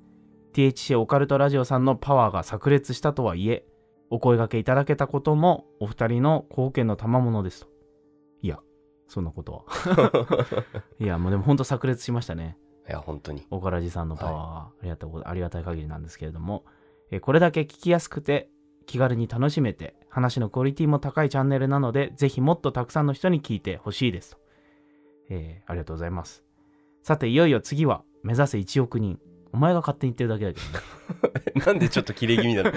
[0.55, 3.67] THC オカルトラジオさんのパワーが炸裂したとはいえ
[4.09, 7.69] お声掛けいただけたこともお二人の貢献の賜物ですと。
[8.41, 8.61] いや
[9.09, 10.31] そんなことは。
[11.01, 12.57] いやもうでも本当炸裂しましたね。
[12.89, 13.45] いや本当に。
[13.51, 16.65] オカラジさんのパワーはありがたいありがたい限りなんですけれども、
[17.11, 18.49] えーこれだけ聞きやすくて
[18.87, 24.39] 気軽に楽しめて話のクオリティも高いチャンネルなのでぜひもっとたくさんの人に聞いてほしいですと、
[25.31, 26.45] えーありがとうございます。
[27.03, 29.19] さていよいよ次は目指せ1億人
[29.55, 31.63] お前が勝手に言ってるだけだけどね。
[31.65, 32.73] なんでちょっと切れ気味なの？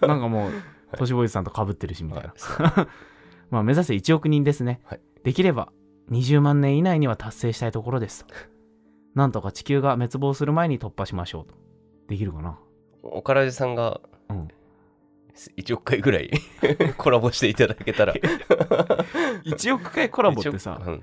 [0.08, 0.52] なんかもう
[0.96, 2.86] 都市ボーイズさんと被ってるしみたいな、はい。
[3.52, 5.00] まあ目指せ1億人ですね、はい。
[5.22, 5.70] できれば
[6.10, 8.34] 20万年以内には達成したいところですと。
[9.14, 11.54] なんとか地球が滅亡する前に突破しましょうと。
[12.08, 12.58] できるかな？
[13.02, 14.48] おからじさんがうん。
[15.58, 16.30] 1億回ぐらい
[16.96, 18.14] コラボしていただけたら。
[18.14, 21.02] 1億回コラボって1さ億うん。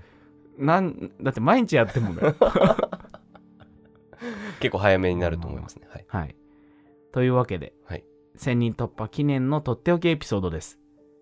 [0.57, 2.35] なんだって毎日やってもだよ
[4.59, 5.87] 結構早めになると思いますね。
[5.89, 6.05] はい。
[6.07, 6.35] はい。
[7.11, 8.03] というわけで、はい。
[8.37, 10.79] 1000人突破記念のとっておきエピソードです。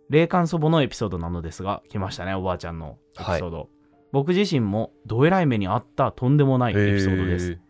[0.09, 3.69] 霊感祖母のエピソードなのですが来ましたねおばあちゃんのエピソード、
[4.11, 7.65] 僕自身もどえらい目にあったとんでもないエピソードです、えー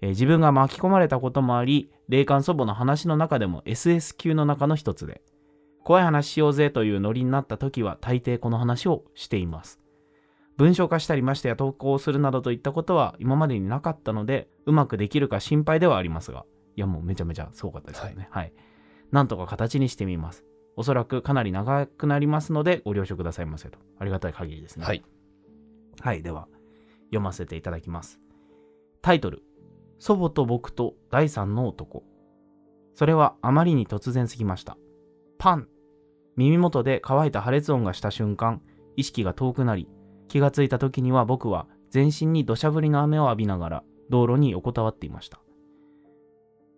[0.00, 5.22] 自分が巻き込まれたこともあり霊感祖母の話の中でも SS 級の中の一つで
[5.82, 9.80] 怖い話しようぜというノリになった時は大抵この話をしています
[10.56, 16.44] 文章化したりましてや投稿するなどといったことは今までになかったのでうまくできるか心配ではありますが
[16.76, 18.28] いやもうめちゃめちゃすごかったですよね。
[18.30, 18.52] はい、
[19.12, 20.44] なんとか形にしてみます。
[20.76, 23.78] おそらくかなり長くなりますのでご了承くださいませと。
[23.98, 24.84] ありがたい限りですね。
[24.84, 25.04] はい。
[26.00, 26.48] はい、では
[27.06, 28.20] 読ませていただきます。
[29.02, 29.42] タイトル。
[29.98, 32.04] 祖母と僕と第三の男。
[32.94, 34.76] それはあまりに突然すぎました。
[35.38, 35.68] パン。
[36.36, 38.60] 耳元で乾いた破裂音がした瞬間、
[38.96, 39.88] 意識が遠くなり、
[40.28, 45.40] 気がついた時には僕は全身に土砂降りの雨を浴びながら道路に横たわっていました。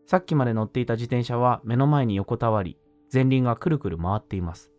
[0.07, 2.79] さっきまで乗っていた自転車は目の前に横たわり、
[3.13, 4.71] 前輪がくるくる回っています。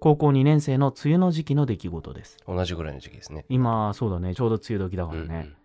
[0.00, 2.36] 高校2年生の梅雨の時期の出来事です。
[2.46, 5.56] 同じぐらいの時期ですね今そうだねちょうど梅雨時だからね、うんうん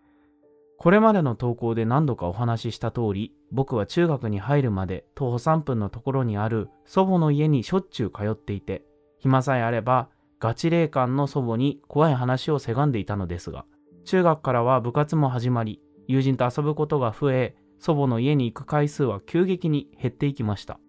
[0.80, 8.84] これまでの投稿で何度かお話しした通り僕は中学に入るまで徒歩3分のところにある祖母の家にしょっちゅう通っていて
[9.18, 10.10] 暇さえあれば
[10.40, 13.66] ガチ霊感の祖母に怖い話をせがんでいたのですが
[14.06, 20.80] 中学からは部活も始まり友人と遊ぶことが増え祖母の家に行く回数は急激に減っていきました。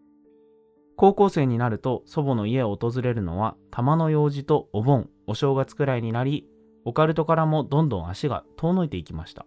[0.97, 6.47] 高校生になると祖母の家を訪れるのは玉の用事とお盆お正月くらいになり
[6.85, 9.47] オカルトからもどんどん足が遠のいていきました。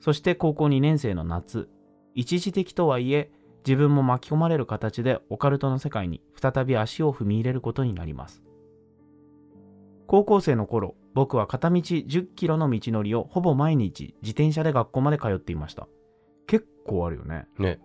[0.00, 1.68] そして高校2年生の夏
[2.14, 3.30] 一時的とはいえ
[3.66, 8.42] 自分も巻き込まれる形でオカルトの世界に再び足を踏み入れることになります。
[10.10, 15.86] 高校生の頃僕は片道10キロの道のりをほぼ毎日自転車で学校まで通っていました。
[16.48, 17.46] 結構あるよね。
[17.60, 17.78] ね。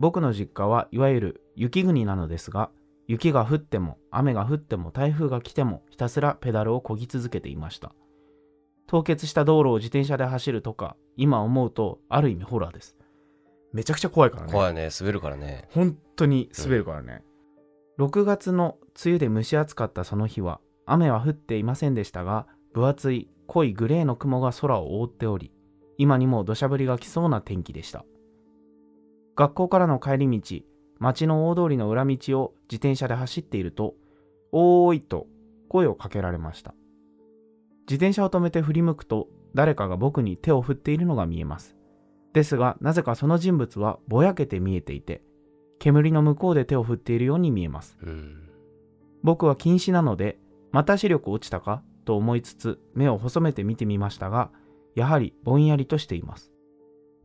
[0.00, 2.72] 僕の実家はいわゆる雪国なのですが
[3.06, 7.92] 雪が降っても雨が降っても台風が来てもひたすらペダルを漕ぎ続けていました。
[8.88, 12.96] 凍結した道路を自転車で走るとか今思うとある意味ホラーです。
[13.72, 14.52] めちゃくちゃ怖いからね。
[14.52, 14.88] 怖いね。
[14.98, 15.68] 滑るからね。
[15.70, 17.22] 本当に滑るからね、
[18.00, 20.60] 6月の梅雨で蒸し暑かったその日は
[20.92, 25.52] 雨は降っていませんでしたが分厚い濃いグレーの雲が空を覆っており
[25.98, 28.04] 今にも土砂降りが来そうな天気でした。
[29.36, 30.62] 学校からの帰り道
[30.98, 33.94] 町の大通りの裏道を自転車で走っていると
[34.52, 35.26] 「おーい」と
[35.68, 36.74] 声をかけられました。
[37.82, 41.76] 自転車を止めて振り向くと誰かが僕に手を振っているのが見えます。
[42.32, 45.22] ですがなぜかその人物はぼやけて見えていて
[45.78, 47.98] 煙の向こうで手を振っているように見えます。
[48.02, 48.50] うん。
[49.22, 50.38] 僕は近視なので
[50.72, 51.82] また視力落ちたか？
[52.04, 54.50] と思いつつ目を細めて見てみましたが
[54.94, 56.52] やはりぼんやりとしています。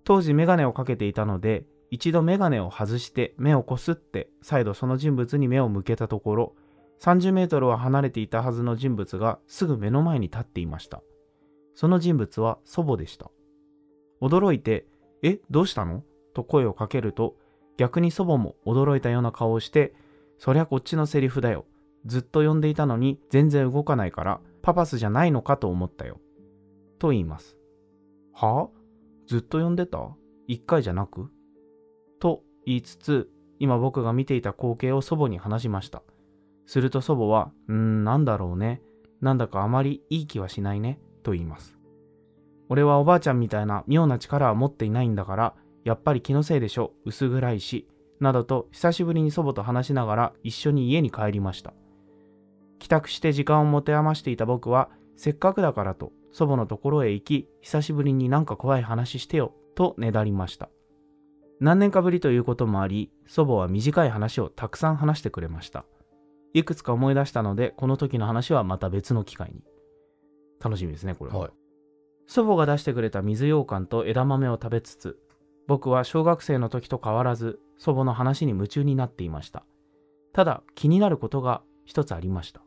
[0.03, 6.55] 当時メガネをかけていたので一度メガネを外して目をこすって再度その人物に目を向けたところ
[7.01, 11.01] 30メートルは離れていたはずの人物がすぐ目の前に立っていました。
[11.73, 13.29] その人物は祖母でした。
[14.21, 14.85] 驚いて
[15.23, 15.39] 「え？
[15.49, 16.03] どうしたの?」
[16.33, 17.35] と声をかけると
[17.77, 19.93] 逆に祖母も驚いたような顔をして
[20.39, 21.65] 「そりゃこっちのセリフだよ。
[22.05, 26.19] ずっと呼んでいたのに全然動かないからパパスじゃないのかと思ったよ。
[26.99, 27.57] と言います。
[28.33, 28.63] は？
[28.63, 28.69] あ
[29.27, 30.15] ずっと呼んでた？
[30.47, 31.29] 一回じゃなく？
[32.19, 36.03] と言いつつ、今僕が見ていた光景を祖母に話しました。
[36.65, 38.81] すると祖母は、うーん、なんだろうね。
[39.21, 40.99] なんだかあまりいい気はしないね。
[41.23, 41.77] と言います。
[42.69, 46.93] 俺はおばあちゃんみたいな妙な力は持っていないんだから、やっぱり気のせいでしょ。
[47.05, 47.87] 薄暗いし。
[48.19, 51.73] などと久しぶりに祖母と話しながら一緒に家に帰りました。
[52.79, 60.69] 帰宅して時間を持て余していた僕は、せっかくだからと祖母のところへ行き、久しぶりになんか怖い話してよ、とねだりました。
[61.59, 65.85] 何年かぶりということもあり、祖母は短い話をたくさん話してくれました。
[66.53, 69.61] いくつか思い出したので、この時の話はまた別の機会に。
[70.61, 71.39] 楽しみですね、これは。
[71.39, 71.51] はい
[72.27, 75.19] 祖母が出してくれた水羊羹と枝豆を食べつつ、
[75.67, 79.63] 僕は小学生の時と変わらず、祖母の話に夢中になっていました。
[80.33, 82.64] ただ、気になることが一つありました。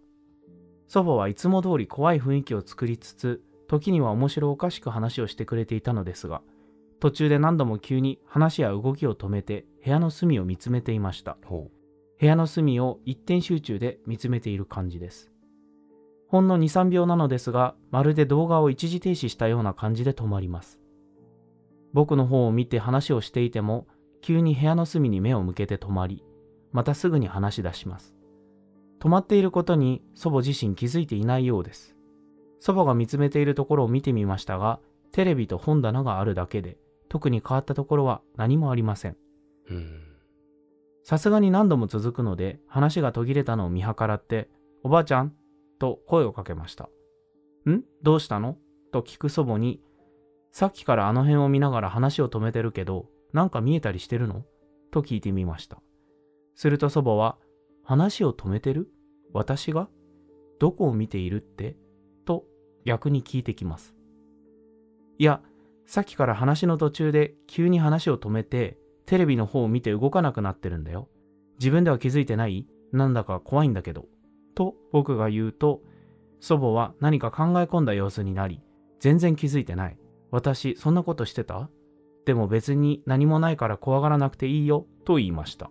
[0.88, 6.42] 祖母はいつも通り怖い雰囲気を作りつつ、時には面白おかしく話をしてくれていたのですが、
[6.98, 11.36] 途中で何度も急に話や動きを止めて部屋の隅を見つめていました。
[11.44, 11.70] ほ
[12.18, 15.30] 部屋の隅を一点集中で見つめている感じです。
[16.26, 20.80] ほんの2、3秒なのですが、まるで動画を一時停止したような感じで止まります。
[21.92, 23.86] 僕の方を見て話をしていても、
[24.20, 26.24] 急に部屋の隅に目を向けて止まり、
[26.72, 28.17] またすぐに話し出します。
[29.00, 31.94] 止まっていることに祖母自身気づいていないようです。
[32.60, 34.80] 祖母が見つめているところを見てみましたが、
[35.12, 36.76] テレビと本棚があるだけで、
[37.08, 39.16] 特に変わったところは何もありません。
[41.04, 44.50] さすがに何度も続くので話が途切れたのを見計らって
[44.84, 45.34] 「おばあちゃん?」
[45.80, 46.90] と声をかけました。
[47.66, 47.82] ん？
[48.02, 48.58] どうしたの？
[48.92, 49.80] と聞く祖母に
[50.52, 54.44] 「さっきからあの辺を見ながら話を止めてるけどなんか見えたりしてるの?」
[54.92, 55.80] と聞いてみました。
[56.54, 57.38] すると祖母は
[57.88, 58.90] 「話を止めてる？
[59.32, 59.88] 私が？
[60.60, 61.74] どこを見ているって?」
[62.26, 62.44] と
[62.84, 63.96] 逆に聞いてきます。
[65.16, 65.40] いや
[65.86, 71.08] さっきから話の途中で急に話を止めてテレビの方を見て動かなくなってるんだよ。
[71.58, 72.66] 自分では気づいてない？
[72.92, 74.04] なんだか怖いんだけど。
[74.54, 75.80] と僕が言うと、
[76.40, 78.60] 祖母は何か考え込んだ様子になり、
[79.00, 79.98] 全然気づいてない。
[80.30, 81.70] 私、そんなことしてた？
[82.26, 84.84] でも別に何もないから怖がらなくていいよ。
[85.06, 85.70] と言いました。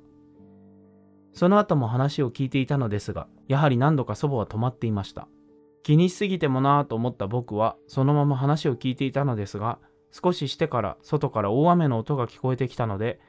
[1.38, 5.28] その後も話を聞いていたのですが、やはり何度か祖母は止まっていました。
[5.84, 9.78] 気にしすぎてもなぁと思った僕は、そのまま話を聞いていたのですが、
[10.10, 13.19] 少ししてから外から大雨の音が聞こえてきたので、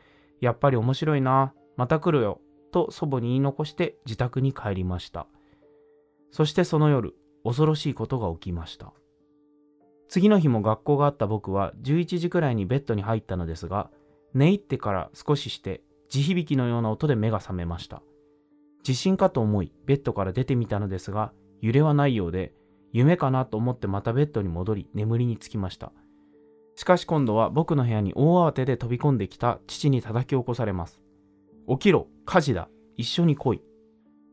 [0.41, 2.41] やっぱり面白いなぁ、また来るよ、
[2.73, 5.27] と祖母に言い残して自宅に帰りました。
[6.31, 8.95] そしてその夜、恐ろしいことが起きました。
[10.09, 13.91] 次の日も学校があった僕は11時くらいにベッドに入ったのですが、
[14.33, 18.03] 寝入ってから少しして地響きのような音で目が覚めました。
[18.83, 22.55] 地震かと思いベッドから出てみたのですが、揺れはないようで、
[22.93, 25.93] 夢かなと思ってまたベッドに戻り眠りにつきました。
[26.75, 31.03] しかし今度は僕の部屋に大慌てで飛び込んできた父に叩き起こされます。
[31.69, 33.63] 起きろ、火事だ、一緒に来い。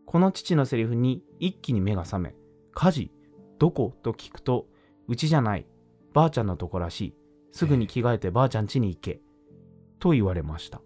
[0.05, 2.35] この父のセリフに一気に目が覚め、
[2.71, 3.11] 火事
[3.59, 3.93] どこ？
[4.03, 4.67] と聞くと、
[5.07, 5.65] うちじゃない、
[6.13, 7.15] ばあちゃんのとこらしい。
[7.51, 9.19] すぐに着替えてばあちゃん家に行け。
[9.99, 10.81] と言われました。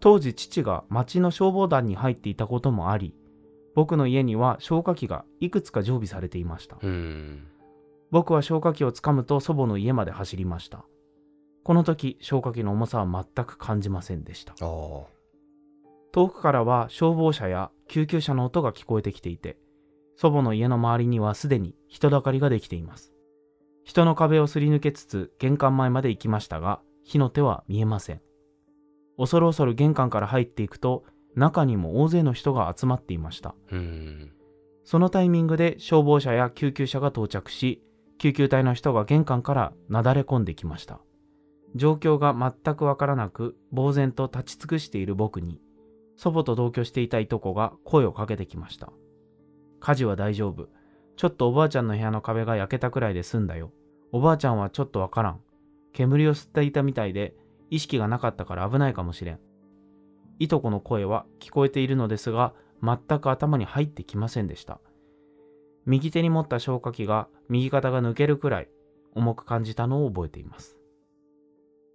[0.00, 3.14] 当時父が町の消防団に入っていたこともあり、
[3.74, 6.76] 僕の家には消火器がいくつか常備されていました。
[6.82, 7.46] うん
[8.10, 10.84] 僕は消火器をつかむと祖母の家まで走りました。
[11.62, 14.54] この時、消火器の重さは全く感じませんでした。
[16.12, 19.58] 遠くからは消防車や救急車の音が聞こえてきていて、
[20.16, 23.12] 祖母の家の周りにはすでに人だかりができています。
[23.84, 28.20] 人の壁をすり抜けつつ玄関前まで行きましたが、火の手は見えません。
[29.20, 31.04] 恐る恐る玄関から入っていくと、
[31.36, 33.54] 中にも大勢の人が集まっていました。
[33.70, 34.32] うん
[34.82, 37.82] そのタイミングで消防車や救急車が到着し、
[38.18, 41.00] 救急隊の人が玄関からなだれ込んできました。
[41.76, 45.60] 状況が全くわからなく、呆然と立ち尽くしている僕に、
[46.16, 48.92] 祖母と同居していたいとこが声をかけてきました。
[49.78, 50.68] 火事は大丈夫。
[51.16, 53.72] ちょっとおばあちゃんの部屋の壁が焼けたくらいで済んだよ。
[54.10, 55.40] おばあちゃんはちょっとわからん。
[55.92, 57.36] 煙を吸っていたみたいで、
[57.70, 59.38] 意識がなかったから危ないかもしれん。
[60.38, 62.52] いとこの声は聞こえているのですが、
[62.82, 64.80] 全く頭に入ってきませんでした。
[65.86, 68.68] 右手に持った消火器が右肩が抜けるくらい
[69.14, 70.76] 重く感じたのを覚えています。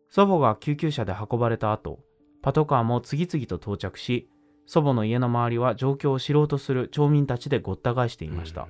[0.10, 2.00] 祖母が救急車で運ばれた後、
[2.42, 4.30] パトカーも次々と到着し、
[4.68, 8.68] 祖母の家の周りは状況を知ろうとする町民たちでごった返していました。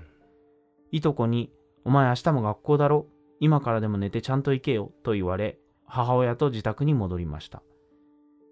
[0.91, 1.52] いとこに、
[1.84, 3.08] お前明日も学校だろ？
[3.39, 4.91] 今からでも寝てちゃんと行けよ？
[5.04, 7.63] と言われ、母親と自宅に戻りました。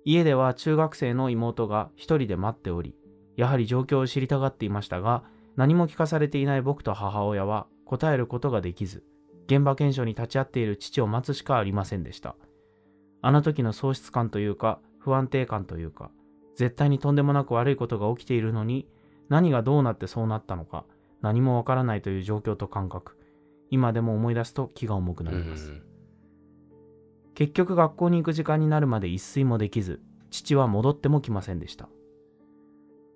[0.06, 2.96] 家では中学生の妹が一人で待っており、
[3.36, 5.24] やはり状況を知りたがっていましたが、
[5.56, 9.04] 何も聞かされていない僕と母親は答えることができず、
[9.48, 12.36] 現場検証に立ち会っている父を待つしかありませんでした。
[13.22, 16.12] あの時の喪失感というか、不安定感というか、
[16.56, 18.88] 絶対にとんでもなく悪いことが起きているのに、
[19.30, 20.86] 何がどうなってそうなったのか、
[21.22, 23.17] 何もわからないという状況と感覚。
[23.69, 25.92] 今でも思い出すと気が重くなります。
[27.36, 31.89] 結局学校に行く時間になるまで一睡もできず、父は戻っても来ませんでした。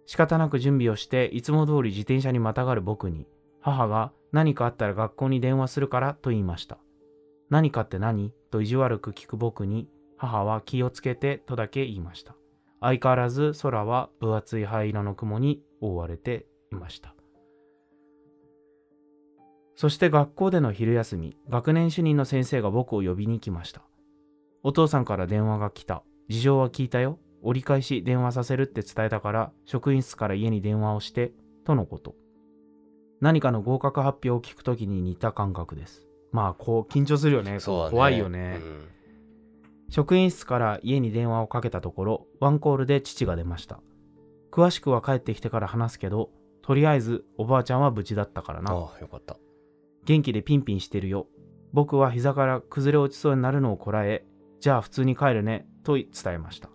[0.06, 3.28] 仕方なく準備をして、いつも通り自転車にまたがる僕に、
[3.60, 6.78] 母が何かあったら学校に電話するからと言いました。
[7.50, 8.34] 何かって何？
[8.52, 12.36] と意地悪く聞く僕に、母は気をつけてとだけ言いました。
[12.80, 17.14] 相変わらず空は分厚い灰色の雲に覆われていました。
[19.76, 23.82] そして学校での昼休み、学年主任の先生が僕を呼びに来ました。
[24.64, 26.04] お父さんから電話が来た。
[26.30, 27.20] 事情は聞いたよ。
[27.42, 31.32] 折り返し電話させるって伝えたから、職員室から家に電話をして、
[31.64, 32.16] とのこと。
[33.22, 36.04] 何かの合格発表を聞くときに似た感覚です。
[36.32, 37.54] まあ、こう、緊張するよね。
[37.54, 38.60] ね怖いよね。
[38.62, 38.98] うん
[39.90, 43.80] 職員室から家に電話をかけたところ、ワンコールで父が出ました。
[44.52, 46.30] 詳しくは帰ってきてから話すけど、
[46.62, 48.74] とりあえずおばあちゃんは無事だったからな。
[48.74, 49.38] ああよかった
[50.06, 51.28] 元気でピンピンしてるよ。
[51.74, 54.26] 僕は膝から崩れ落ちそうになるのをこらえ、
[54.60, 56.70] じゃあ普通に帰るね、と伝えました。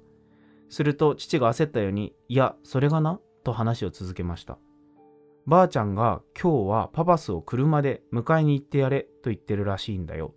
[0.69, 4.59] すると父が焦ったように、いや、それがな、と話を続けました。
[5.47, 10.35] ばあちゃんが今日はパパスを車で迎えに行ってやれと言ってるらしいんだよ。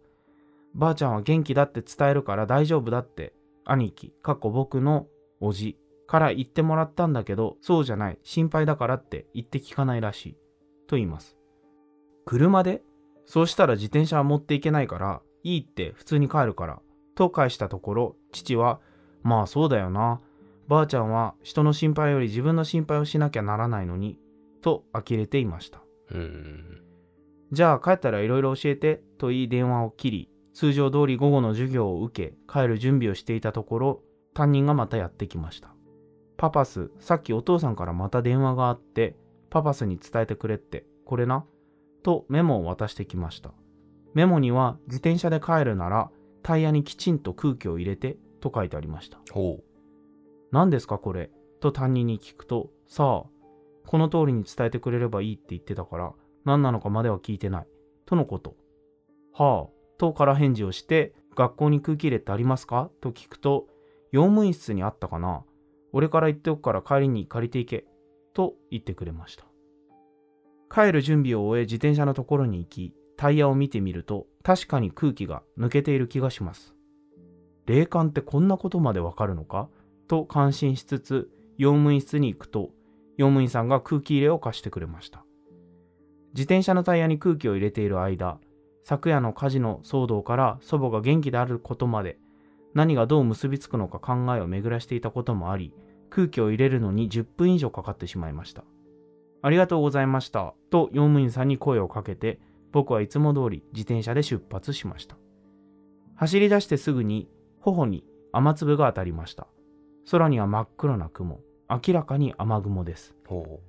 [0.74, 3.34] ばあちゃんは元気だって伝えるから大丈夫だって
[3.66, 5.08] 兄貴、かっこ僕の
[5.40, 5.78] おじ
[6.08, 10.38] から言ってもらったんだけど、そうじゃない、心配だからって言って聞かないらしい。
[10.88, 11.38] と言います。
[12.26, 12.82] 車で？
[13.26, 16.82] そうしたら自転車は持っていけないから、いいって普通に帰るから。
[17.16, 18.80] と返したところ、父は、
[19.24, 20.22] まあそうだよな。
[20.68, 24.20] ばあちゃんは人の心配より自分の心配をしなきゃならないのに、
[24.62, 25.82] と呆れていました。
[26.12, 26.82] うん
[27.52, 34.02] じゃあ帰ったらいろいろ教えてと言い電話を切り、通常通り午後の授業を受け、帰る準備をしていたところ、
[34.34, 35.70] 担任がまたやってきました。
[36.38, 39.16] パパス、さっきお父さんからまた電話があって、
[39.50, 41.46] パパスに伝えてくれって、これな？
[42.04, 43.52] とメモを渡してきました。
[44.14, 46.10] メモには自転車で帰るなら
[46.46, 49.18] タイヤにきちんと空気を入れてと書いてありました。
[49.32, 49.64] ほ
[50.52, 51.32] 何ですかこれ？
[51.60, 53.30] と担任に聞くと、さあ、
[53.88, 56.14] この通りに伝えてくれればいいって言ってたから、
[56.46, 57.68] 何なのかまでは聞いてない。
[58.06, 58.56] とのこと。
[59.34, 62.92] はあ、とから返事をして、学校に空気入れってありますか？
[63.02, 63.66] と聞くと、
[64.12, 65.44] 用務員室にあったかな？
[65.94, 67.86] 俺から言っておくから帰りに借りていけ。
[68.36, 69.46] と言ってくれました。
[70.70, 76.76] 帰る準備を終え自転車のところに行き、タイヤを見てみると、確かに空気が抜けている気がします。
[77.66, 79.70] 霊感ってこんなことまでわかるのか？
[80.08, 82.70] と感心しつつ、用務員室に行くと、
[83.18, 85.24] 用務員さんが空気入れを貸してくれました。
[86.34, 88.40] 自転車のタイヤに空気を入れている間、
[88.84, 92.20] 昨夜の火事の騒動から祖母が元気であることまで、
[92.74, 95.74] 何がどう結びつくのか考えを巡らしていたこともあり、
[96.10, 98.64] 空気を入れるのに10分以上かかってしまいました。
[99.42, 100.54] ありがとうございました。
[100.70, 102.40] と用務員さんに声をかけて、
[102.76, 105.16] 僕はいつも通り自転車で出発しました。
[106.16, 107.30] 走り出してすぐに、
[107.62, 109.48] 頬に雨粒が当たりました。
[110.12, 111.40] 空には真っ黒な雲。
[111.70, 113.16] 明らかに雨雲です。
[113.26, 113.62] ほ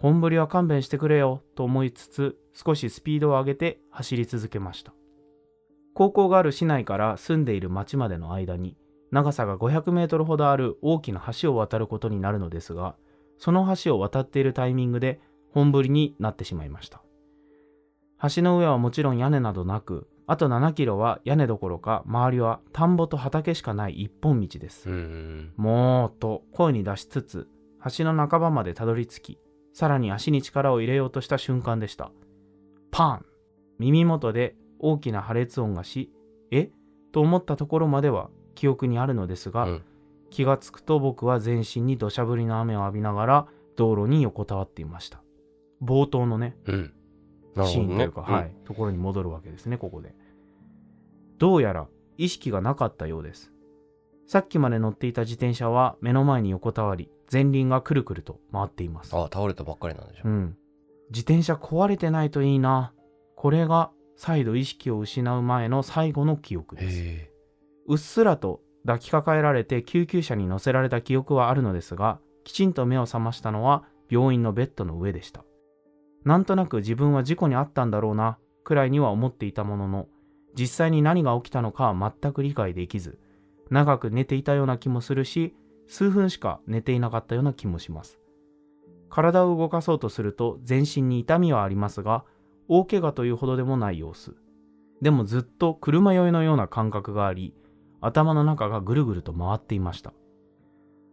[0.00, 4.94] 本降りは勘弁してくれよと思いつつ少しスピードを上げて走り続けました。
[5.92, 8.78] 高校がある市内から住んでいる町までの間に
[9.10, 12.94] 長さが500メートルほどある大きな橋を渡ることになるのですが
[13.36, 15.20] その橋を渡っているタイミングで
[15.52, 17.02] 本降りになってしまいました
[18.34, 24.88] 橋の上はもちろん屋根などなくあと7キロは屋根どころか周りは田んぼと畑しかない一本道です。
[25.56, 27.48] もうと声に出しつつ
[27.96, 29.38] 橋の半ばまでたどり着き
[29.72, 32.10] さらに足に力を入れようとした瞬間でした。
[32.90, 33.26] パン。
[33.78, 36.12] 耳元で大きな破裂音がし
[36.50, 36.70] え？
[37.12, 39.82] と思ったところまでは記憶にあるのですが、うん。
[40.30, 45.22] 気がつくと僕は全身に土砂降りの雨を浴びながら道路に横たわっていました。
[45.82, 46.92] 冒頭のねうん
[47.66, 50.14] シーンといほどねうか、はい、ところに戻るわけですね、ここで。
[51.38, 53.52] どうやら意識がなかったようです。
[54.26, 59.16] さっきまで乗っていた自転車は目の前に横たわり、前輪がくるくると回っています。
[59.16, 60.56] あ倒れたばっかりなんでしょうん。
[61.10, 62.92] 自転車壊れてないといいな。
[63.36, 67.00] これが再度意識を失う前の最後の記憶です。
[67.00, 67.30] へ
[67.86, 75.44] うっすらと抱きかかえられて救急車に乗せられた記憶はあるのですが、きちんと目を覚ましたのは病院のベッドの上でした。
[76.24, 80.08] なんとなく自分は事故に遭ったんだろうな、くらいには思っていたものの、
[80.58, 83.18] 実際に何が起きたのかは全く理解できず、
[83.70, 85.54] 長く寝ていたような気もするし、
[85.86, 88.18] 数分しか寝ていなかったような気もします。
[89.08, 92.24] 体を動かそうとすると全身に痛みはありますが、
[92.68, 94.36] 大怪我というほどでもない様子。
[95.00, 97.54] でもずっと車酔いのような感覚があり、
[98.00, 100.12] 頭の中がぐるぐると回っていました。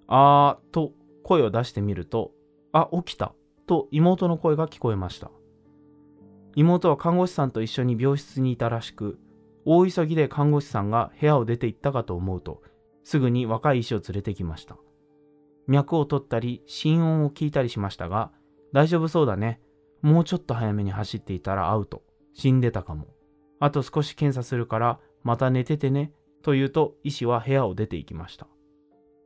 [0.07, 0.91] あーと
[1.23, 2.31] 声を出してみると、
[2.71, 3.33] あ、起きた
[3.65, 5.31] と妹の声が聞こえました。
[6.55, 9.19] 妹は看護師さんと一緒に病室にいたらしく、
[9.65, 12.61] 大急ぎで看護師さんが部屋を出て行ったかと思うと、
[13.03, 14.77] すぐに若い医師を連れてきました。
[15.67, 18.31] 脈を取ったり、心音を聞いたりしましたが、
[18.71, 19.59] 大丈夫そうだね。
[20.01, 22.03] もうちょっと早めに走っていたらアウト。
[22.33, 23.07] 死んでたかも。
[23.59, 26.13] あと少し検査するから、また寝ててね。
[26.43, 28.47] と言うと、医師は部屋を出て行きました。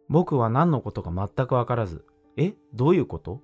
[0.07, 2.05] 僕は何のことか全くわからず、
[2.37, 3.41] えどういうこと？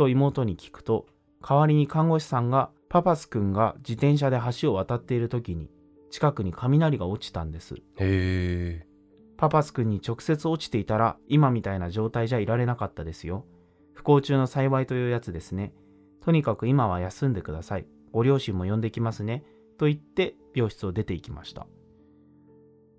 [0.00, 1.06] と妹に聞くと、
[1.46, 5.68] 代わりに看護師さんが、パパス君が自転車で橋を渡っている時に、
[6.10, 7.74] 近くに雷が落ちたんです。
[7.98, 8.86] えへ
[9.36, 13.44] パパス君に直接落ちていたら、今みたいな状態じゃいられなかったですよ。
[13.92, 15.74] 不幸中の幸いというやつですね。
[16.22, 17.86] とにかく今は休んでください。
[18.10, 19.44] ご両親も呼んできますね。
[19.76, 21.66] と言って病室を出て行きました。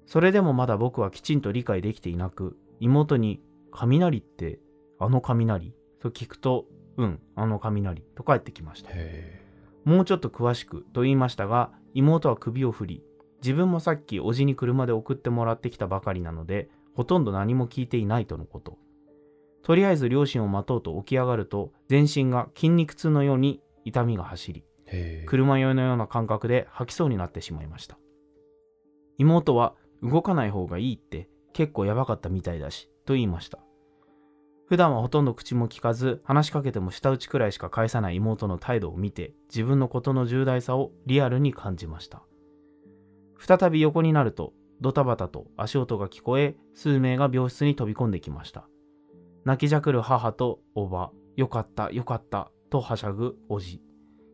[0.06, 4.60] それでもまだ僕はきちんと理解できていなく、妹に、雷って、
[5.00, 5.74] あの雷？
[6.00, 6.66] と聞くと、
[7.02, 8.92] うん、あの雷と帰ってきました。
[8.94, 9.42] へ
[9.86, 13.04] もうちょっと詳しくと言いましたが、妹は首を振り、
[13.42, 18.78] 自分もさっきおじに車で送ってもらってきたばかりなので、ほとんど何も聞いていないとのこと。
[19.64, 24.64] とりあえず両親を待とうと起き上がると、全身が筋肉痛のように痛みが走り、
[25.26, 27.98] 車酔いのような感覚で吐きそうになってしまいました。
[29.18, 33.60] 妹は動かない方がいいって結構やばかったみたいだし、と言いました。
[34.72, 42.24] 普段はほとんど口も聞かず、話しかけても舌打ちくらいしか返さない妹の態度を見て、自分のことの重大さをリアルに感じました。
[43.38, 48.66] 再び横になると、ドタバタと足音が聞こえ、数名が病室に飛び込んできました。
[49.44, 53.82] 泣きじゃくる母とおば、よかった、よかった、とはしゃぐおじ。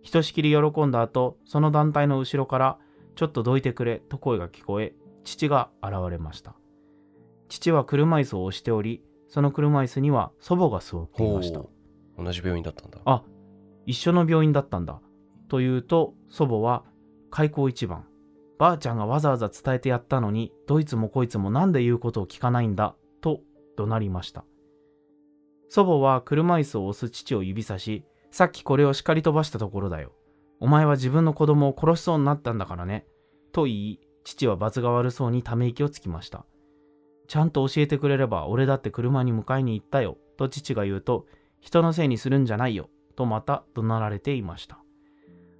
[0.03, 2.77] ひとしきり喜んだ後、その団体の後ろから、
[3.15, 6.53] ちょっとどいてくれと声が聞こえ、父が現れました。
[7.49, 11.61] 父は車椅子を押しており、その車椅子には祖母が座っていました。
[12.17, 13.23] 同じ病院だったんだあ、
[13.85, 15.01] 一緒の病院だったんだ。
[15.47, 16.83] と言うと、祖母は、
[17.29, 18.05] 開口一番。
[18.57, 23.41] ばあちゃんがわざわざ伝えてやったのに、どいつもこいつもなんで言うことを聞かないんだ、と
[23.77, 24.45] 怒鳴りました。
[25.69, 30.13] 祖母は車椅子を押す父を指さし、さっきこれを叱り飛ばしたところだよ。
[30.59, 33.05] お前は自分の子供を殺しそうになったんだからね。
[33.51, 36.45] と言い、父は罰が悪そうにため息をつきました。
[37.27, 40.17] ちゃんと教えてくれれば俺だって車に迎えに行ったよ。
[40.37, 41.25] と父が言うと、
[41.59, 42.89] 人のせいにするんじゃないよ。
[43.15, 44.79] とまた怒鳴られていました。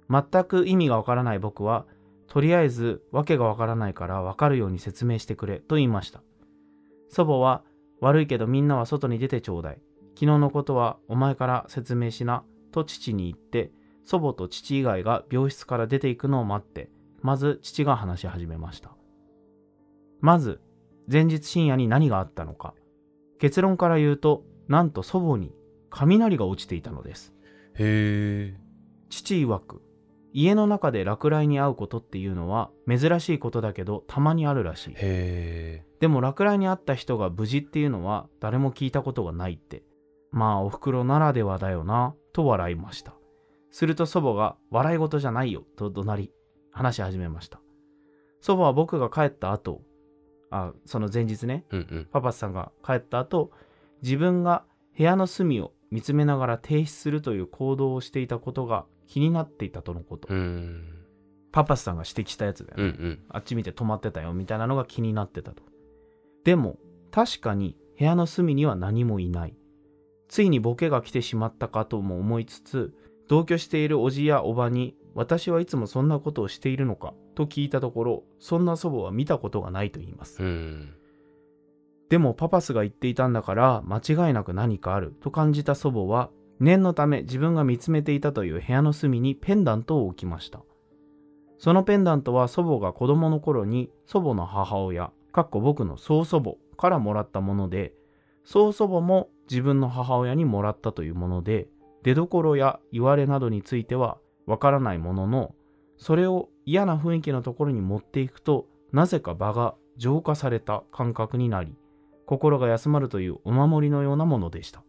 [0.08, 1.86] 全く意味がわからない僕は、
[2.28, 6.22] とりあえず訳がわからないからわかるように説明してくれと言いました。
[7.08, 7.62] 祖母は、
[8.00, 9.80] 悪いけどみんなは外に出てちょうだい。
[10.14, 12.44] 昨日のことはお前から説明しな。
[12.70, 13.72] と父に言って、
[14.04, 16.90] 祖母と父以外が病室から出ていくのを待って、
[17.22, 18.92] まず父が話し始めました。
[20.20, 20.60] まず、
[21.10, 22.74] 前日深夜に何があったのか。
[23.38, 25.52] 結論から言うと、なんと祖母に
[25.90, 27.32] 雷が落ちていたのです。
[27.74, 28.60] へえ
[29.08, 29.82] 父曰く、
[30.32, 34.94] 家の中で落雷に遭うことっていうのは珍しいことだけどたまにあるらしい。
[34.96, 39.82] へでも落雷にあった人が無事っていうのは誰も聞いたことがないって。
[40.30, 43.14] まあお袋ならではだよな、と笑いました。
[43.70, 46.32] すると祖母が笑い事じゃないよ、と怒鳴り、
[46.70, 47.60] 話し始めました。
[48.40, 49.80] 祖母は僕が帰った後、
[50.50, 53.50] あ、その前日ね、うんうんパパスさんが帰った後、
[54.02, 54.64] 自分が
[54.96, 60.28] 部屋の隅を見つめながら停止するという行動をしていたことが気になっていたとのこと。
[61.50, 62.96] パパスさんが指摘したやつだよね。
[62.98, 65.62] うんうんあっち見て止まってたよみたいなのが気になってたと。
[66.44, 66.78] でも
[67.10, 69.56] 確かに部屋の隅には何もいない。
[70.28, 72.94] ついにボケが来てしまったかとも思いつつ、
[73.28, 80.40] 同居しているおじやおばに私はいつもそんなことをしているのかと聞いたところ、そんな祖母は見たことがないと言います。
[82.08, 83.98] でもパパスが言っていたんだから間
[84.28, 90.62] 違いなく何かあると感じた祖母は念のため自分が見つめていたという部屋の隅にペンダントを置きました。
[91.58, 97.92] そのペンダントは祖母が子供の頃に祖母の母親、かっこ僕の曽祖母からもらったもので、
[98.44, 101.66] 曽祖母も自分の母親にもらったというもので、
[102.04, 104.18] 出どころや言われなどについては
[104.48, 105.54] わからないものの、
[105.98, 111.76] それを嫌な雰囲気のところに持っていくと、なぜか場が浄化された感覚になり、
[112.24, 114.82] 心が休まるというお守りのようなものでした。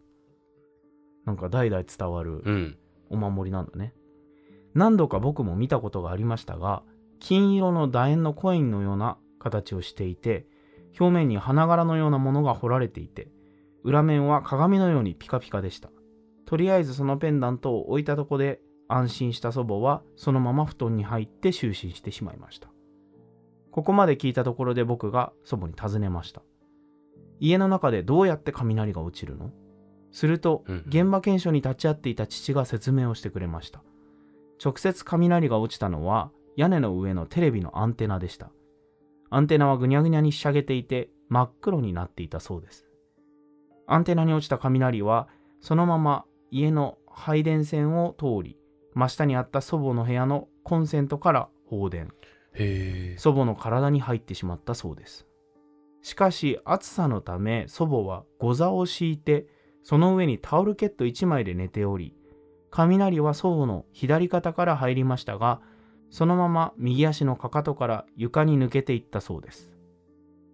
[1.26, 2.78] なんか代々伝わるうん
[3.10, 3.92] お守りなんだね。
[4.72, 6.82] 何度か僕も見たことがありましたが、
[7.18, 10.46] 金色の楕円のコインのような形をしていて、
[10.98, 13.28] 表面に花柄のようなものが彫られていて、
[13.84, 15.90] 裏面は鏡のようにピカピカでした。
[16.46, 18.60] とりあえずそのペンダントを置いたとこで
[18.92, 22.68] 安心した祖母はそのまま布団に入って就寝してしまいました。
[23.70, 26.42] ここまで聞いたところで僕が祖母に尋ねました。
[27.38, 29.50] 家の中でどうやって雷が落ちるの？
[30.12, 33.82] すると、うん現場検証に立ち会っていた父が説明をしてくれました。
[34.62, 38.50] 直接雷が落ちたのは屋根の上のテレビのアンテナでした。
[39.30, 42.86] アンテナはぐにゃぐにゃにしゃげていて真っ黒になっていたそうです。
[43.86, 45.28] アンテナに落ちた雷は
[45.60, 48.56] そのまま家の配電線を通り、
[48.94, 52.12] 真下にあった祖母の部屋のコンセントから放電。
[53.16, 55.26] 祖母の体に入ってしまったそうです。
[56.02, 59.46] しかし暑さのため祖母は御座を敷いて
[59.82, 62.14] その上にタオルケット1枚で寝ており
[62.70, 65.60] 雷は祖母の左肩から入りましたが
[66.08, 69.70] そのまま右足のかかとから床に抜けていったそうです。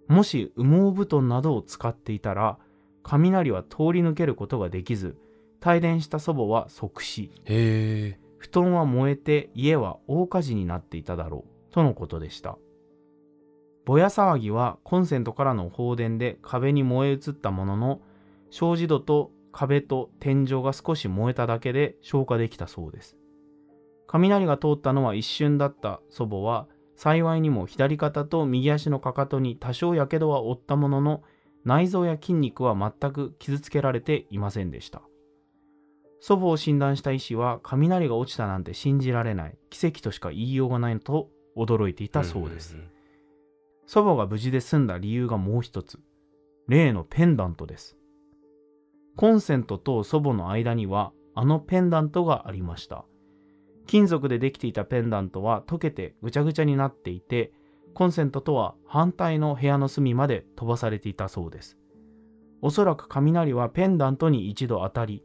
[0.09, 2.59] もし羽毛布団などを使っていたら
[3.03, 5.16] 雷は通り抜けることができず
[5.64, 12.59] 帯電した祖母は即死へえ布団は燃えて家は大火事になっていただろうとのことでした。
[13.84, 18.01] ぼや騒ぎはコンセントからの放電で壁に燃え移ったものの
[18.51, 23.16] 障子戸と壁と天井が少し燃えただけで消火できたそうです。
[24.07, 26.66] 雷が通ったのは一瞬だった祖母は
[26.97, 31.22] 幸いにも左肩と右足のかかとに多少やけどは負ったものの
[31.64, 35.03] 内臓や筋肉は全く傷つけられていませんでした。
[36.26, 42.88] 祖母を診断した医師は雷が落ちたなんて信じられない奇跡としか言いようがないと驚いていたそうです、んん。
[43.86, 46.00] 祖母が無事で済んだ理由がもう一つ。
[46.66, 47.96] 例のペンダントです。
[49.14, 53.04] コンセントと祖母の間にはあのペンダントがありました。
[53.86, 57.52] 金属でできていたペンダントは溶けてぐちゃぐちゃになっていて
[57.94, 61.78] コンセントとは反対の部屋の隅まで飛ばされていたそうです
[62.66, 65.22] おそらく雷はペンダントに一度当たり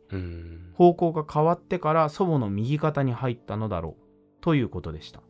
[0.76, 4.04] 方向が変わってから祖母の右肩に入ったのだろう
[4.42, 5.24] ということでした。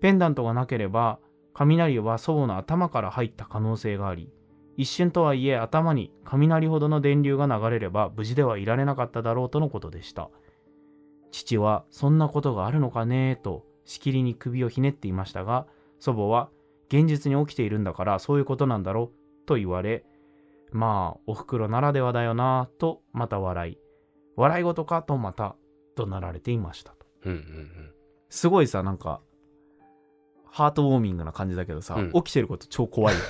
[0.00, 1.20] ペンダントがなければ
[1.54, 4.32] 雷は祖母の頭から入った可能性があり
[4.76, 10.30] 一瞬とはいえ頭に雷ほどの電流が流れれば無事ではいられなかっただろうとのことでした。
[11.30, 15.68] 父はそんなことがあるのかねとしきりに首をひねっていましたが
[16.00, 16.48] 祖母は
[16.88, 20.04] 現実に起きているんだからそういうことなんだろうと言われ
[20.72, 23.78] まあおふくろならではだよなとまた笑い
[24.36, 25.56] 笑い事かとまた
[25.96, 27.06] 怒鳴られていましたと。
[27.24, 27.98] うんうん
[28.30, 29.20] すごいさ、なんか、
[30.44, 33.26] ハートウォーミングな感じだけどさ、うん起きてること超怖いよね。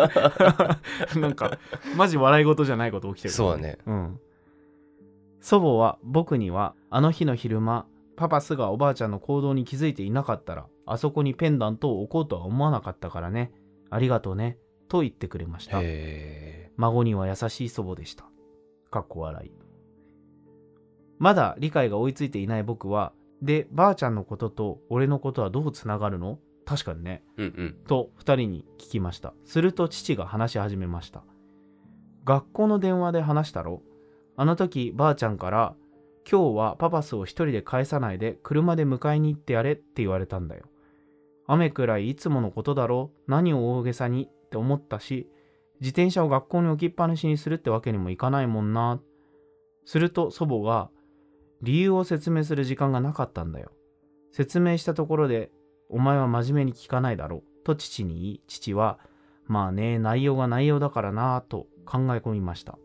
[1.20, 1.58] なんか、
[1.96, 3.78] マジ笑い事じゃないこと起きてる、そうだね。
[3.86, 4.20] うん。
[5.40, 7.86] 祖母は僕には、あの日の昼間、
[8.16, 13.52] パパスがおばあちゃんの行動に気づいていなかったら、あそこにペンダントを置こうとは思わなかったからね。
[13.90, 14.58] ありがとうね。
[14.88, 15.80] と言ってくれました。
[15.82, 18.24] へ孫には優しい祖母でした。
[18.90, 19.52] かっこ笑い。
[21.18, 23.12] まだ理解が追いついていない僕は、
[23.42, 26.38] で、ばあちゃんのことと俺のことはどうつながるの？
[26.64, 27.22] 確かにね。
[27.38, 29.34] えうんうんと二人に聞きました。
[29.44, 31.22] すると父が話し始めました。
[32.24, 33.82] 学校の電話で話したろ？
[34.36, 35.74] あの時ばあちゃんから、
[36.30, 40.64] 今日はパパスを一人で返さないで車で迎えに行ってやれって言われたんだよ。
[41.46, 43.12] 雨くらいいつものことだろ？
[43.26, 44.28] 何を大げさに？
[44.46, 45.28] って思ったし
[45.80, 49.00] 自転車を学校に置きっぱなしにするってわけにもいかないもんな。
[49.84, 50.90] すると祖母が
[51.62, 53.72] 理由を説明する時間がなかったんだよ。
[54.32, 55.50] 説明したところで
[55.88, 58.98] お前は真面目に聞かないだろうと父に言い父は
[59.46, 62.78] まあね内容が内容だからなぁと考え込みました。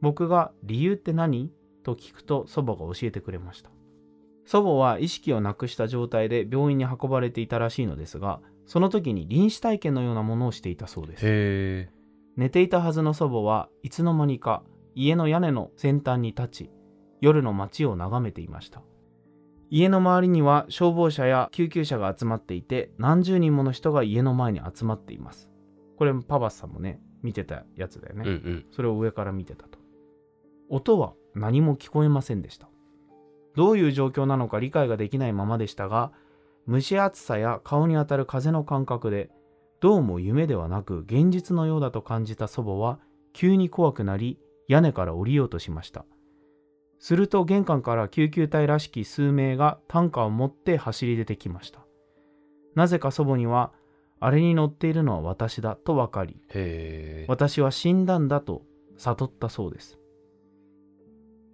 [0.00, 1.52] 僕が理由って何
[1.84, 3.70] と聞くと祖母が教えてくれました。
[4.44, 11.22] 祖母は意識をなくした状態で病院に運ばれていたらしいのですがその時に臨死体験のようなものをしていたそうです。
[11.24, 11.90] へ
[12.36, 14.62] 寝ていたはずの祖母はいつの間にか
[14.94, 16.70] 家の屋根の先端に立ち
[17.20, 18.82] 夜の街を眺めていました。
[19.70, 25.50] 家の周りには消防車や救急車が集まっていて何十人もの人が家の前に集まっています。
[25.96, 28.66] これパパスさんもね見てたやつだよね、えうんうん。
[28.70, 29.78] それを上から見てたと。
[30.68, 32.68] 音は何も聞こえませんでした。
[33.54, 36.12] どういう状況なのか理解ができないままでしたが
[36.68, 39.30] 蒸し暑さや顔に当たる風の感覚で
[39.80, 43.00] どうも夢ではなく現実のようだと感じた祖母は
[43.32, 44.38] 急に怖くなり
[44.68, 46.04] 屋根から降りようとしました。
[47.00, 51.80] すると玄関から救急隊らしき数名が担架を持って走り出てきました。
[52.76, 53.72] なぜか祖母には
[54.20, 56.40] あれに乗っているのは私だと分かり
[57.26, 58.62] 私は死んだんだと
[58.98, 59.98] 悟ったそうです。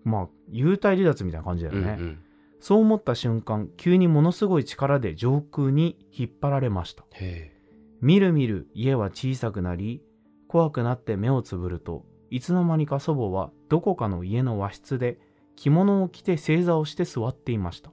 [0.04, 2.22] まあ幽体離脱みたいな感じだよね、うんうん
[2.60, 7.04] そう思った瞬間急にものすごい力で上空に引っ張られました。
[7.12, 7.52] へ
[8.00, 10.02] みるみる家は小さくなり
[10.46, 15.18] 怖くなって目をつぶるといつの間にか祖母はどこかの家の和室で
[15.56, 17.90] 着物を着て正座をして座っていました。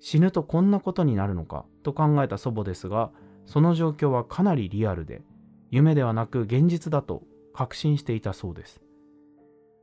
[0.00, 3.10] 死ぬとこんなことになるのかと考えた祖母ですが
[3.46, 5.22] その状況はかなりリアルで
[5.70, 8.80] 夢ではなく現実だと確信していたそうです。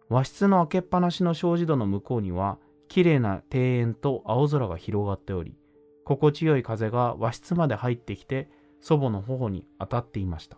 [0.08, 5.56] 和室の開けっぱなしの障子戸の向こうには綺麗な庭園と青空が広がっており
[6.06, 10.58] 心地よい風が和室まで入ってきて祖母の頬に当たっていました。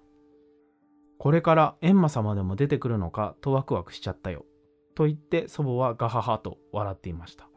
[1.18, 4.46] これから閻魔様でも出てくるのかとワクワクしちゃったよ。
[4.94, 7.48] と言って祖母はガハハと笑っていました。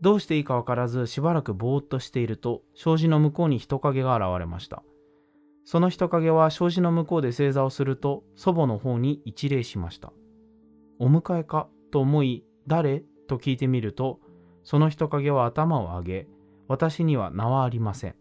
[0.00, 4.82] どうしていいかわからずしばらくぼーっとしていると障子の向こうに人影が現れました。
[5.64, 10.12] その人影は障子の向こうで正座をすると祖母の方に一礼しました。
[10.98, 13.02] お迎えかと思い誰？
[13.30, 14.18] と聞いてみると
[14.64, 16.28] その人影は頭を上げ
[16.68, 18.14] 私には名はありません。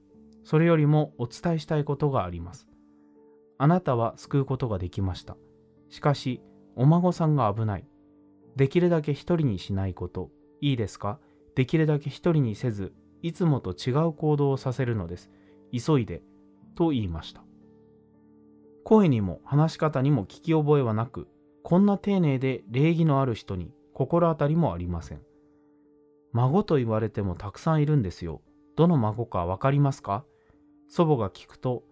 [0.43, 2.67] それよりもお伝えしたいことがあります。
[3.57, 5.35] あなたは救うことができました。
[5.89, 6.41] しかし
[6.75, 7.85] お孫さんが危ない。
[8.55, 10.31] できるだけ一人にしないこと。
[10.61, 11.19] いいですか？
[11.55, 15.29] できるだけ一人にせずいつもと違う行動をさせるのです。
[15.71, 16.23] 急いで。
[16.75, 17.43] と言いました。
[18.85, 21.27] 声にも話し方にも聞き覚えはなく
[21.61, 25.19] こんな丁寧で礼儀のある人に心当たりもありません。
[26.31, 28.41] 孫と言われてもたくさんいるんですよ。
[28.77, 30.23] どの孫かわかりますか？
[30.87, 31.83] 祖母が聞くと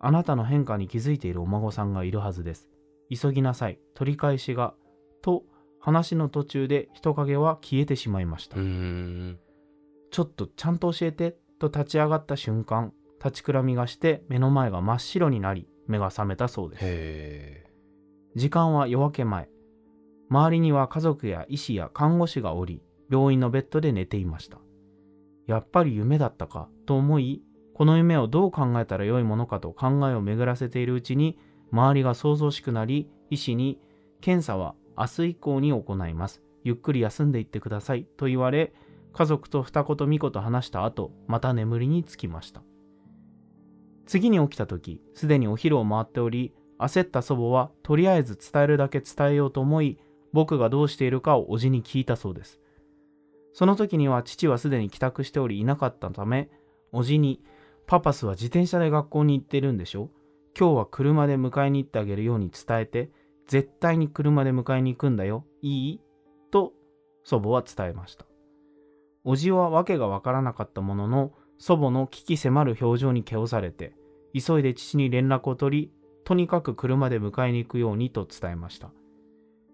[0.00, 2.70] あなたの変化に気づいているお孫さんがいるはずです。
[3.14, 3.78] 急ぎなさい。
[3.92, 4.72] 取り返しが。
[5.20, 5.44] と
[5.78, 8.56] 話の途中で人影は消えてしまいました。
[8.56, 11.36] ちょっとちゃんと教えて。
[11.58, 16.80] と立ち上がった瞬間立ちくらみがして目の前が真っ白になり目が覚めたそうです。
[16.84, 17.66] へ
[18.34, 19.49] 時間は夜明け前
[20.30, 24.58] 周りには家族や医師や看護師がおり病院のベッドで寝ていました。
[25.46, 27.42] やっぱり夢だったかと思い
[27.74, 31.36] この夢をどう考えたらよいものかと考えを巡らせているうちに
[31.72, 33.80] 周りが想像しくなり医師に
[34.20, 36.42] 検査は明日以降に行います。
[36.62, 38.72] ゆっくり休んでいってくださいと言われ
[39.12, 42.62] 家族と二言三言話した後また眠りにつきました。
[44.06, 49.98] 次に起きた時すでにお昼を回っており焦った祖母はとりあえず伝えるだけ伝えようと思い
[50.32, 52.60] 僕がどうしているかを叔父に聞いたそうです。
[53.52, 56.48] その時には父はすでに帰宅しておりいなかったため
[56.92, 57.42] 叔父に
[57.86, 60.10] 「パパスは自転車で学校に行ってるんでしょ？
[60.56, 63.10] 今日は車で迎えに行ってあげるように伝えて
[63.48, 65.44] 絶対に車で迎えに行くんだよ。
[65.62, 66.00] いい?」
[66.52, 66.72] と
[67.24, 68.24] 祖母は伝えました。
[69.24, 73.92] 叔父は訳がわからなかったものの祖母の危機迫る表情に気をされて
[74.32, 75.92] 急いで父に連絡を取り
[76.24, 78.92] とにかく車で迎えに行くようにと伝えました。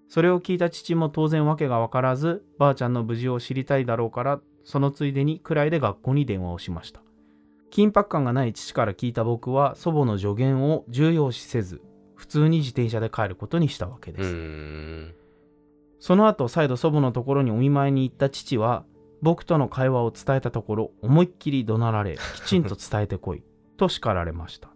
[0.09, 7.00] それを聞いた父も当然訳が分からずばあちゃんの無事を知りたいだろうからそのついでにくらいで学校に電話をしました。
[7.70, 11.82] 緊迫感がない父から聞いた僕は祖母の助言を重要視せず
[12.14, 15.14] 普通に自転車で帰ることにしたわけです、
[15.98, 18.84] その後再度祖母のところにお見舞いに行った父は
[19.20, 23.42] 僕との会話を伝えたところ思いっきり怒鳴られきちんと伝えてこい
[23.76, 24.70] と叱られました。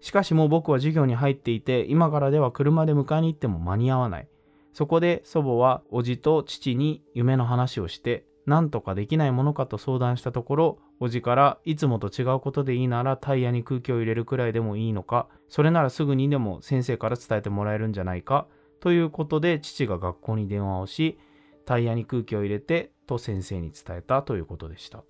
[0.00, 4.28] しかしもう僕は授業に入っていて今からでは車で迎えに行っても間に合わない
[4.72, 18.46] そこで祖母は叔父と父に夢の話をして何とかできないものかと相談したところおじからいつもと違うことでいいならタイヤに空気を入れるくらいでもいいのかそれならすぐにでも先生から伝えてもらえるんじゃないか
[18.80, 21.18] ということで父が学校に電話をし
[21.66, 25.04] タイヤに空気を入れてと先生に伝えたということでした。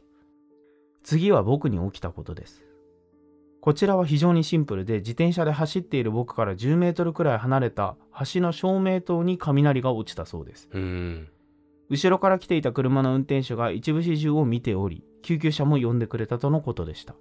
[1.03, 2.65] 次は僕に起きたことです。
[3.63, 7.95] こちらは非常にシンプルで自転車で走っている僕から10メートルくらい離れた
[8.35, 10.69] 橋の照明塔に雷が落ちたそうです。
[10.73, 11.29] うん。
[11.89, 17.15] 後ろから来ていた車の運転手が一部始終を見ており救急車も呼んでくれたとのことでした。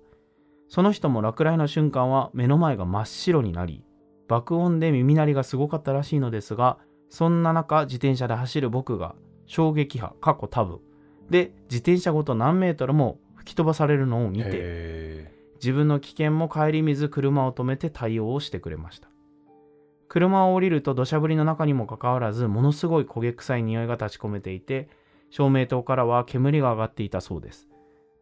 [0.68, 3.84] その人も落雷の瞬間は目の前が真っ白になり
[4.28, 6.80] 爆音で耳鳴りがすごかったらしいのですが
[7.12, 9.14] そんな中自転車で走る僕が
[9.46, 10.80] 衝撃波過去多分。
[11.30, 19.10] で自転車ごと何メートルも吹き飛ばされるのを見てへ自分の危険も顧みず車を止めて対応をしてくれました。
[20.08, 24.90] 車を降りると土砂降りの中にもかかわらずものすごい焦げ臭い匂いが立ち込めていて
[25.30, 27.70] 照明塔からは煙が上がっていたそうです。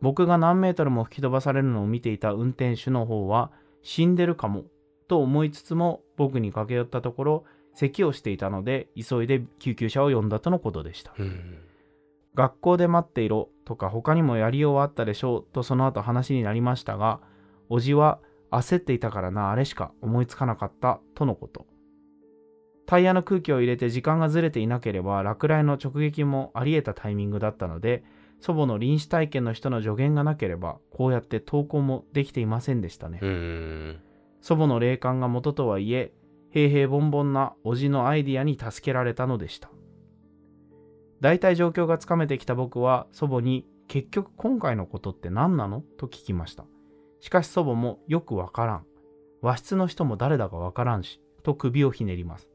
[0.02, 4.66] 僕が何メートルも吹き飛ばされるのを見ていた運転手の方は死んでるかも
[5.08, 11.14] と思いつつも僕に駆け寄ったところ咳をしていたので急いで救急車を呼んだとのことでした。
[11.18, 11.58] ーうん。
[12.36, 17.20] 学校で待っていろとか他にもやりようはあったでしょうとその後話になりましたが
[17.70, 18.20] おじは
[18.51, 21.65] 焦っていたからなあれしか思いつかなかったとのこと。
[22.86, 28.03] タイヤの空気を入れて時間がずれていなければ落雷の直撃もあり得たタイミングだったので
[28.39, 33.99] 祖母の臨死体験の人の助言がなければこうやって投稿もできていませんでしたね、うん。
[34.41, 36.11] 祖母の霊感が元とはいえ
[36.51, 39.70] 平々凡々なおじのアイディアに助けられたのでした。
[41.22, 45.84] 大体状況がつかめてきた僕は祖母に結局今回のことって何なの？
[45.97, 46.63] と聞きました
[47.20, 48.86] しかし祖母もよくわからん。
[49.41, 52.49] 和室の人も誰だかわからんしと首をひねります。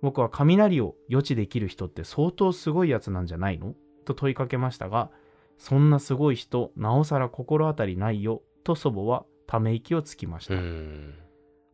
[0.00, 3.74] 僕は雷を予知できる人って相当すごいやつなんじゃないの？
[4.04, 5.10] と問いかけましたが
[5.58, 11.14] そんなすごい人なおさら心当たりないよと祖母はため息をつきました、うん。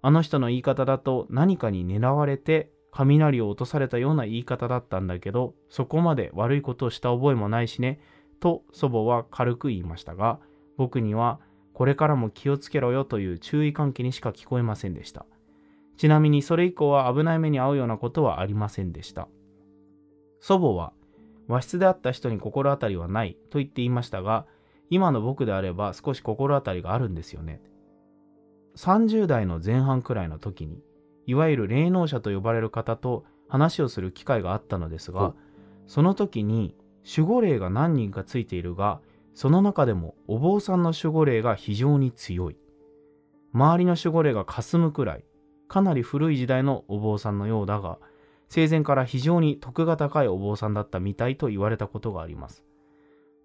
[0.02, 8.00] あの人の言い方だと何かに狙われて雷を落とされたような言い方だったんだけどそこまで悪いことをした覚えもないしね
[8.40, 10.38] と祖母は軽く言いましたが
[10.76, 11.40] 僕には
[11.74, 15.26] これからも気をつけろよという注意喚起にしか聞こえませんでした。
[15.96, 19.28] ちなみにそれ以降は危ない目に遭うようなことはありませんでした。
[20.40, 20.92] 祖母は
[21.48, 24.46] 和室であった人に心当たりはないと言っていましたが
[24.88, 27.60] 今の僕であれば少し心当たりがあるんですよね。
[28.76, 30.82] 30代の前半くらいの時に
[31.26, 35.34] いわゆる霊能者と呼ばれる方と話をする機会があったのですがお。
[35.86, 39.00] その時に守護霊が何人かついているが
[39.34, 42.56] その中でもお坊さんの守護霊が非常に強い。
[43.52, 45.24] 周りの守護霊が霞むくらい
[45.68, 47.98] かなり古い時代のお坊さんのようだが
[48.48, 52.64] 生前から非常に徳が高いお坊さんだったみたいと言われたことがあります。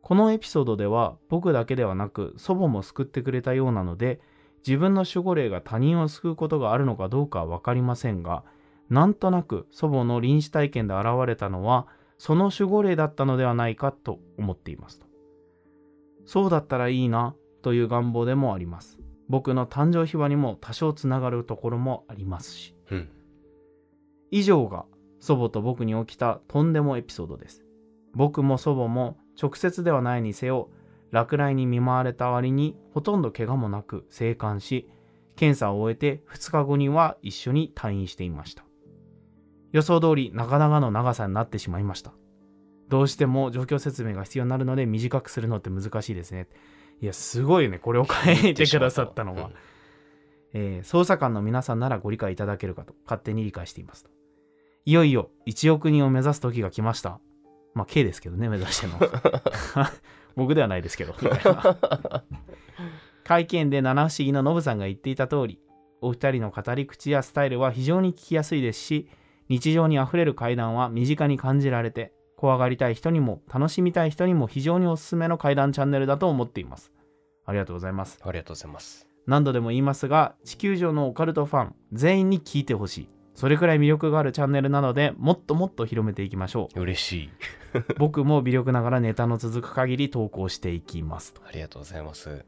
[0.02, 4.22] このエピソードでは僕だけではなく祖母も救ってくれたようなので
[4.66, 8.44] 自分の守護霊が他人を救うことがあるのかどうかは分かりませんが
[8.90, 11.88] なんとなく祖母の臨死体験で現れたのは
[12.18, 15.09] その守護霊だったのではないかと思っていますと。
[16.30, 19.00] そうだったらいいなという願望でもあります。
[19.30, 22.76] 僕の誕生秘話にも多少つながるところもありますし。
[22.92, 23.10] うん。
[24.30, 24.86] 以上が
[25.20, 27.66] 祖母と僕に起きたとんでもエピソードです。
[28.14, 30.70] 僕も祖母も直接ではないにせよ
[31.10, 34.88] 落雷に見舞われた割にほとんど怪我もなく生還し
[35.36, 38.64] 検査を終えて2日後には一緒に退院していました。
[39.72, 42.14] 予想通り長々の長さになってしまいました
[42.90, 46.48] どうしても状況説明が必要になるので短くするのって難しいですね。
[47.02, 47.80] いやすごいよね。
[47.80, 49.52] これを書いてくださったのは、
[50.54, 52.94] えー捜査官の皆さんならご理解いただけるかと。
[53.06, 54.10] 勝手に理解していますと。
[54.86, 57.20] いよいよ1億人を目指す時が来ました。
[57.76, 59.00] まあ K ですけどね目指してるの。
[60.36, 61.14] 僕ではないですけど。
[63.24, 65.60] 会見で七不思議のノブさんが言っていた通り
[66.02, 69.08] お二人の語り口やスタイルは非常に聞きやすいですし
[69.50, 76.90] 日常にあふれる怪談は身近に感じられて怖がりたい人にも楽しみたい人にも非常におすすめの怪談チャンネルだと思っています。
[77.46, 78.18] ありがとうございます。
[78.24, 79.06] ありがとうございます。
[79.28, 83.10] 何度でも言いますが地球上のオカルトファン全員に聞いてほしい。
[83.36, 87.28] それくらい魅力があるチャンネルなのでもっともっと広めていきましょ嬉しい。
[87.28, 92.46] う 僕も微力ながらネタの続く限り投稿していきますありがとうございます。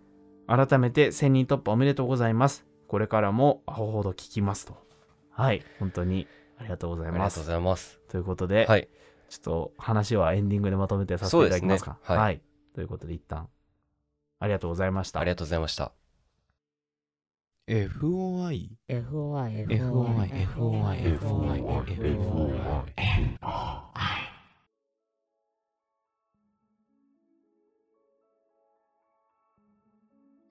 [0.47, 2.65] 改めて1000人突破おめでとうございます。
[2.87, 4.77] これからもアホほど聞きますと。
[5.31, 6.27] はい本当に
[6.61, 7.17] ありがとうございます。
[7.17, 7.99] ありがとうございます。
[8.07, 8.87] ということで、はい。
[9.31, 11.97] ちょっと話はエンディングでまとめてさせていただきますか。
[12.05, 12.17] すね。
[12.17, 12.41] はい。
[12.75, 13.47] ということで一旦。
[14.39, 15.21] ありがとうございました。
[15.21, 15.93] ありがとうございました。
[17.65, 22.81] FOI FOI FOI FOI FOI FOI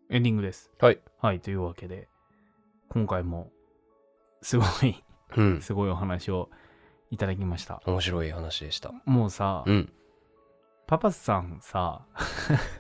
[0.08, 0.70] エンディングです。
[0.80, 0.98] はい。
[1.20, 2.08] はい、というわけで、
[2.88, 3.50] 今回も、
[4.40, 5.04] すごい、
[5.36, 6.48] うんすごいお話を
[7.10, 7.82] いただきました。
[7.86, 8.92] 面白い話でした。
[9.04, 9.92] もうさ、うん。
[10.86, 12.02] パパスさんさ、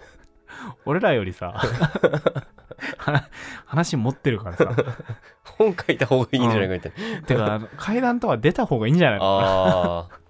[0.84, 1.54] 俺らよりさ、
[3.66, 4.74] 話持ってるからさ、
[5.58, 9.24] 本書いた方がいいんじゃないかみたいな、てか、あの階段とか出た方がいいんじゃないの？
[9.24, 10.20] ああ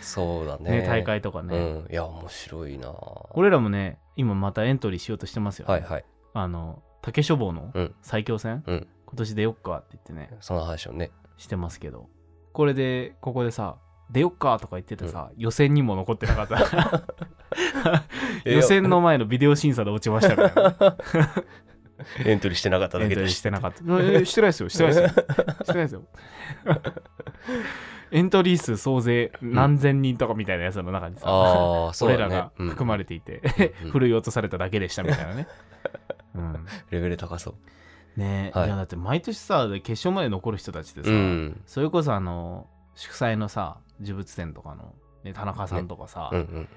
[0.00, 1.56] そうだねね、大会とかね。
[1.56, 1.92] うん。
[1.92, 2.92] いや面白いな。
[3.30, 5.74] 俺らもね、今またエントリーしようとしてますよ、ね。
[5.74, 6.04] はいはい。
[6.34, 7.94] あの、竹書房のうん。
[8.02, 8.88] 最強戦、うん。
[9.06, 11.10] 今年出よっかって言ってね、その話をね。
[11.36, 12.08] してますけど、
[12.58, 13.76] これで、ここでさ、
[14.10, 17.04] 出よっかとか言っててさ、予選にも残ってなかった。
[18.50, 20.96] 予選の前のビデオ審査で落ちましたみ たいな。
[22.24, 23.78] エントリーしてなかっただエントリーけでしてなかった。
[24.00, 25.08] えしてないですよ、してないですよ。
[25.08, 26.02] してないですよ。
[28.10, 33.40] エントリー数総勢何千人とかみたいなやつの中にさ、ああそう俺だねらが含まれていて、
[33.84, 35.46] うんい落とされただけでしたみたいなね。
[36.34, 37.54] うん、レベル高そう
[38.18, 38.52] ね。
[38.54, 38.68] え、はい。
[38.68, 41.60] い、やだって毎年さ決勝まで残る人たちってさ、うん。
[41.66, 44.94] それこそあの祝祭のさ呪物展とかの、
[45.24, 46.68] ね、田中さんとかさ、うんうん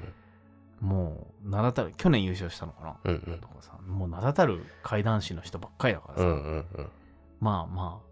[0.79, 3.39] もう名だたる去年優勝したのかな、うんうん。
[3.39, 6.89] とかさもう名だたる怪談師の人ばっかりだからさ、うんうんうん。
[7.39, 8.11] まあまあ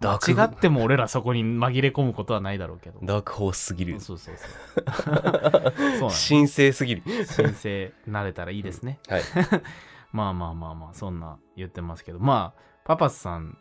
[0.00, 2.98] 間違っても俺らそこに紛れ込むことはないだろうけど。
[3.04, 4.00] ダークホースすぎる。
[4.00, 5.14] そうそうそう。
[5.98, 7.02] そう神聖すぎる。
[7.06, 9.22] 申請慣れたらいいですね、はい
[10.16, 12.18] まあまあまあまあそんな言ってますけど。
[12.18, 13.58] まあパパスさん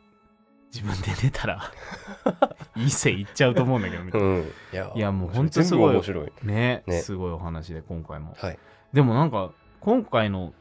[0.74, 1.72] 自分で出たら
[2.76, 4.42] いい線いっちゃうと思うんだけどみたいなうん。
[4.42, 6.32] いやいやもうほんとすごい面白い。
[6.44, 7.02] ねね。
[7.02, 8.36] すごいお話で今回も。
[8.38, 8.60] はい。
[8.94, 9.52] でもなんか
[9.82, 10.54] 今回の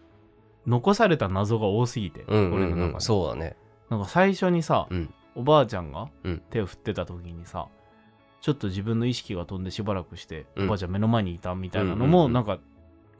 [0.66, 2.50] 残された謎が多すぎて、うんうんうん。
[2.50, 3.56] これの中にそうだね。
[3.88, 5.14] なんか最初にさ、うん。
[5.36, 6.42] おばあちゃんがうん。
[6.50, 7.68] 手を振ってた時にさ、
[8.40, 10.64] ちょっと自分の意識が飛んでしばらくして、うん。
[10.64, 12.58] おばあちゃん目の前にいたみたいなのもなんか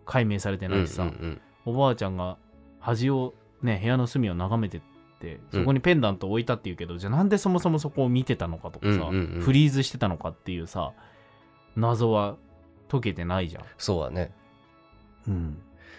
[0.06, 1.40] 解明されてないしさ、うんうん。
[1.64, 2.38] おばあちゃんが
[2.84, 3.32] 端を
[3.62, 4.80] ね部屋の隅を眺めてっ
[5.20, 9.40] てそこにペンダント置いたっていうけど、じゃあなんでそもそもそこを見てたのかとかさ、うんうんうん。
[9.40, 10.92] フリーズしてたのかっていうさ
[11.76, 12.36] 謎は
[12.90, 13.64] 解けてないじゃん。
[13.78, 14.32] そうだね。
[15.26, 15.58] うん。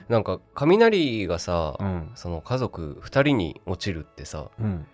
[0.09, 2.11] なんか雷がさうん。
[2.13, 4.85] その家族2人に落ちるってさうん。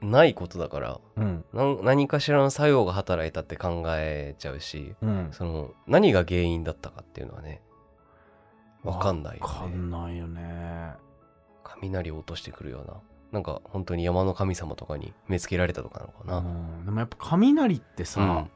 [0.00, 5.28] ないことだからうん何かしらの作用が働いたって考えちゃうしうん。
[5.32, 7.60] その何が原因だったかっていうのはね
[8.82, 10.94] わかんないよわかねんないよね。
[11.62, 12.94] 雷を落としてくるような。
[13.32, 16.84] なんか本当に山の神様とかに目つけられたとかなのかな、うん。
[16.84, 18.50] でもやっぱ雷ってさ、うん。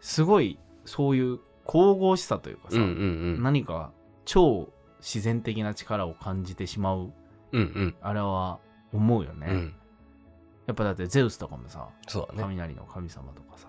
[0.00, 2.92] すごいそういう神々しさというかさ、うんうんう
[3.38, 3.42] ん。
[3.42, 3.92] 何か
[4.24, 4.68] 超
[5.00, 7.12] 自然的な力を感じてしまう
[7.52, 7.94] うんうん。
[8.02, 8.58] あれは
[8.92, 9.74] 思うよね、うん。
[10.66, 12.26] やっぱだってゼウスとかもさね。
[12.36, 13.68] 雷の神様とかさ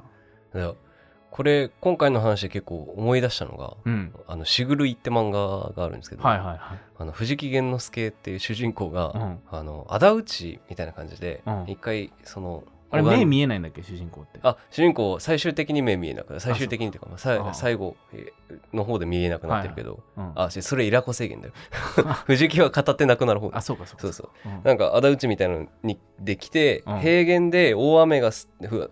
[1.36, 6.60] これ今回の話で結構思い出したのがうん「あのしぐるい」って漫画があるんですけど、はいはいはい。
[6.98, 9.40] あの藤木玄之介っていう主人公が、うん。
[9.52, 11.66] あの仇討ちみたいな感じで、うん。
[11.68, 14.40] 一回そのあれ目見えないんだっけ主人公って。
[14.44, 20.32] あ主人公最終的に目見えなく最終的にっていうかまあさあ最後えーの方で見えなくなってるけど、うん。
[20.36, 21.54] あしそれイラコ制限だよ。
[22.26, 23.50] 藤木は語ってなくなる方。
[23.54, 24.02] あそうかそうか。
[24.04, 24.50] そうそう。
[24.50, 24.62] うん。
[24.64, 27.00] なんか仇討ちみたいなのにできて、うん。
[27.00, 28.32] 平原で大雨が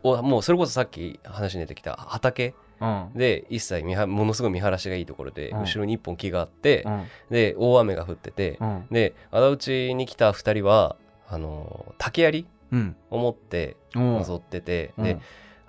[0.04, 3.12] もうそれこそさっき話に出てきた畑うん。
[3.16, 5.60] で一切見はものすごい見晴らしがいいところで、うん。
[5.62, 7.06] 後ろに一本木があって、うん。
[7.30, 8.88] で大雨が降ってて、うん。
[8.92, 10.96] で仇討ちに来た2人は
[11.30, 12.96] あの竹槍うん。
[13.12, 14.26] を持ってうん。
[14.26, 15.04] 襲ってて、うん。
[15.04, 15.20] で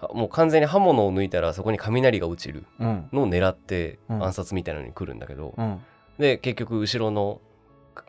[0.00, 3.08] はもう完全に刃物を抜いたらそこに雷が落ちるうん。
[3.12, 4.24] のを狙ってうん。
[4.24, 5.80] 暗殺みたいなのに来るんだけど、うん。
[6.18, 7.40] で結局後ろの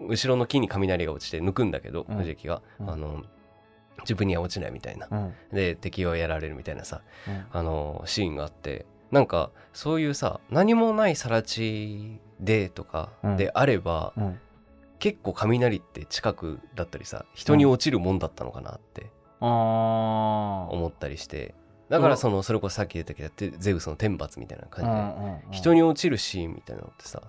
[0.02, 2.18] 後ろの木に雷が落ちて抜くんだけど、うん。
[2.18, 2.89] 藤木が、うん。
[2.89, 3.24] あの
[4.02, 5.08] 自分には落ちないみたいな。
[5.12, 5.34] うん。
[5.52, 7.46] で敵はやられるみたいなさうん。
[7.52, 13.38] あのシーンがあってなんかそういうさ何もない更地でとかうん。
[13.38, 14.39] であれば、うん
[15.06, 21.53] 結構雷って近くだったりさ人に落ちるもんだったのかなって思ったりして。
[21.89, 27.22] だからそのそれこそさっき出てきたテゼウスの天罰みたいなう感じで、人に落ちるシーンみたいなのってさ。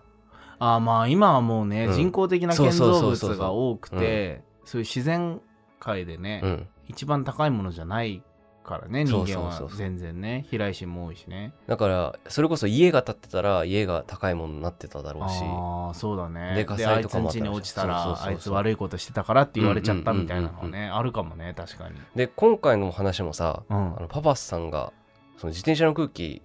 [0.59, 1.93] あーまあ今はもうね、うん。
[1.93, 5.43] 人工的な建造物が多くてそういう自然
[5.79, 6.69] 界でね、うん。
[6.89, 8.23] 一番高いものじゃない
[8.67, 10.45] からね人間は全然ね。
[10.51, 11.55] 飛来心も多いしね。
[11.67, 15.41] だからそれこそ家が建ってたら家が高いものになってただろうし。
[15.43, 16.55] ああそうだね。
[16.55, 21.95] で火災とかもあったに落ちたらあいつ悪いことしてたからって言われちゃったみたいなのねあるかもね確かに。
[22.15, 23.97] で今回の話もさ、うん。
[23.97, 24.93] あのパパスさんが
[25.39, 26.43] その自転車の空気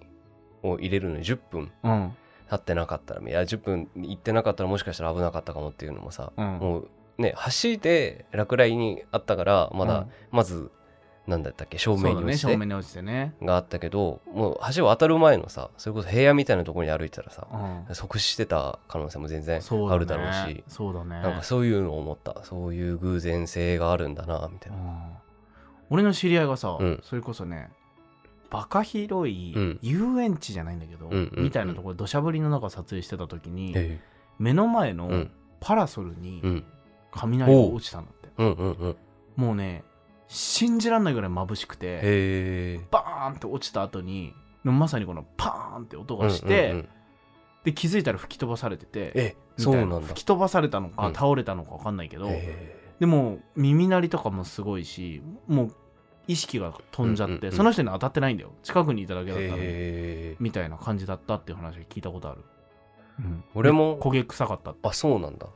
[0.63, 2.13] を入れるのに10分うん。
[2.49, 6.45] 経ってなかったらいや10分行ってなかったらもしかしたら危なかったかもっていうのもさ、うん。
[6.57, 10.11] もうね橋で落雷にあったからまだ、うん。
[10.31, 10.69] まず
[11.27, 11.77] なんだったっけ？
[11.77, 13.35] 正面に落ちて、ね落ちてね。
[13.41, 17.47] があったけどもう橋を渡る前のさそれこそ平野みたいなところに歩いてたらさ
[17.89, 17.95] うん。
[17.95, 21.21] 即死してた可能性も全然あるだろうしそうだね。
[21.21, 22.43] なんかそういうのを思った。
[22.43, 24.77] そういう偶然性があるんだなみたいな。
[24.77, 25.01] うん。
[25.91, 26.99] 俺の知り合いがさ、うん。
[27.03, 27.69] それこそね
[28.49, 29.79] バカ広いうん。
[29.81, 33.99] 遊園地じゃないんだけど、うんみたいなところ土砂降りの中撮影してた時に、え。
[34.39, 35.31] 目の前のうん。
[35.59, 36.63] パラソルにうん。
[37.11, 38.95] 雷が落ちたんだって、うんうんうん。
[39.35, 39.83] もうね
[40.33, 46.89] 信じらんないぐらい眩しくてバーンって落ちた後にまさにこのパーンって音がして、うんうんうん。
[47.65, 49.99] で気づいたら吹き飛ばされててそうなんだ。
[49.99, 51.13] 吹き飛ばされたのか、うん。
[51.13, 55.75] 倒れたのか分かんないけど、へでも耳鳴りとかもすごいしもう
[56.27, 57.57] 意識が飛んじゃって、うんうんうん。
[57.57, 58.53] その人に当たってないんだよ。
[58.63, 59.57] 近くにいただけだったの
[60.39, 62.41] みたいな感じだったっていう話を聞いたことある、
[63.19, 63.43] うん。
[63.53, 65.47] 俺もで焦げ臭かったあそうなんだ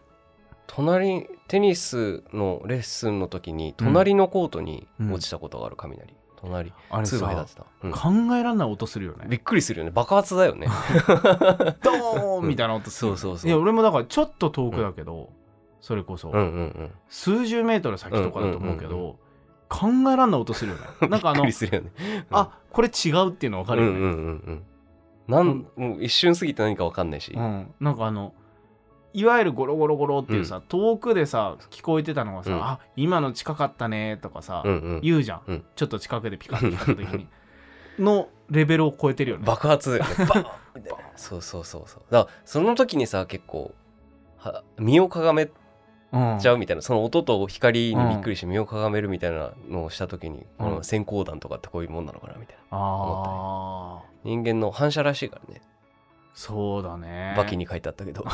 [0.68, 7.92] 隣テニスのレッスンの時に隣のコートに落ちたことがある雷、隣あれさうん。
[7.92, 9.26] 考えらんない音するよね。
[9.28, 9.92] びっくりするよね。
[9.92, 10.68] 爆発だよね。
[11.84, 13.50] ドーンみたいな音する、そうそうそう。
[13.50, 15.30] いや俺もだからちょっと遠くだけど、
[15.82, 16.92] それこそ、うんうんうん。
[17.08, 19.16] 数十メートル先とかだと思うけど、うんうん
[19.68, 20.84] 考えらんない音するよね。
[21.10, 21.92] なんかあのくりするよね。
[22.32, 24.64] あこれ違うっていうの分かるよね、うんうんうんうん。
[25.28, 28.34] なんもう一瞬過ぎて何か分かんないし、うん、なんかあの
[29.16, 32.64] いわゆるゴロゴロゴロっていうさ、遠くでさ聞こえてたのがさ、うん。
[32.64, 35.02] あ今の近かったねとかさ、うんうん。
[35.02, 35.66] 言うじゃん、うん。
[35.76, 37.28] ちょっと近くでピカッと光った時に。
[37.98, 39.46] のレベルを超えてるよね。
[39.46, 39.94] 爆発。
[39.94, 40.46] ね バーン
[41.16, 42.04] そうそうそうそう。
[42.12, 43.74] だからその時にさ結構
[44.38, 45.50] は身をかがめ
[46.12, 50.72] うんちゃうみたいな、その音と光にびっくりして身をかがめるみたいなのをした時に、こうん。
[50.72, 52.78] の閃光弾とかってこういうもんなのかなみたいな。
[52.78, 55.62] ああ人間の反射らしいからね
[56.36, 57.34] そうだね。
[57.38, 58.26] バキに書いてあったけど。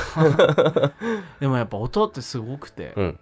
[1.40, 3.20] でもやっぱ音ってすごくて、うん。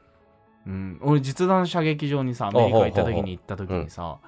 [0.65, 0.99] うん。
[1.01, 4.19] 俺実弾射撃場にさアメリカ行った時に行った時にさ